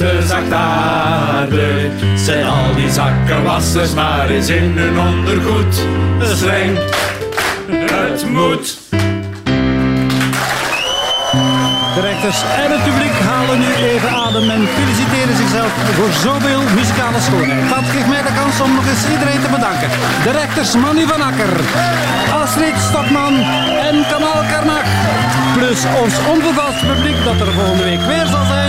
Te 0.00 0.22
zachtaardig. 0.26 1.92
Zet 2.16 2.44
al 2.44 2.74
die 2.74 2.90
zakkenwassers 2.90 3.94
maar 3.94 4.28
eens 4.28 4.48
in 4.48 4.72
hun 4.78 4.98
ondergoed. 4.98 5.74
Streng, 6.36 6.78
het 7.92 8.28
moet. 8.28 8.78
De 11.94 12.00
rechters 12.00 12.40
en 12.64 12.70
het 12.74 12.82
publiek 12.88 13.16
halen 13.30 13.58
nu 13.58 13.70
even 13.90 14.10
adem 14.10 14.50
en 14.50 14.68
feliciteren 14.76 15.36
zichzelf 15.36 15.72
voor 15.96 16.12
zoveel 16.26 16.62
muzikale 16.74 17.20
schoonheid. 17.20 17.68
Dat 17.68 17.86
geeft 17.92 18.08
mij 18.08 18.22
de 18.22 18.34
kans 18.40 18.60
om 18.60 18.74
nog 18.74 18.86
eens 18.90 19.04
iedereen 19.14 19.42
te 19.44 19.50
bedanken. 19.56 19.88
De 20.26 20.30
rechters 20.40 20.72
Manu 20.82 21.04
van 21.12 21.22
Akker, 21.30 21.54
Astrid 22.42 22.76
Stokman 22.88 23.34
en 23.88 23.96
Kamal 24.10 24.42
Karnak. 24.50 24.86
Plus 25.56 25.80
ons 26.02 26.14
onvervalst 26.32 26.86
publiek 26.92 27.18
dat 27.24 27.38
er 27.40 27.52
volgende 27.52 27.84
week 27.84 28.02
weer 28.10 28.26
zal 28.26 28.59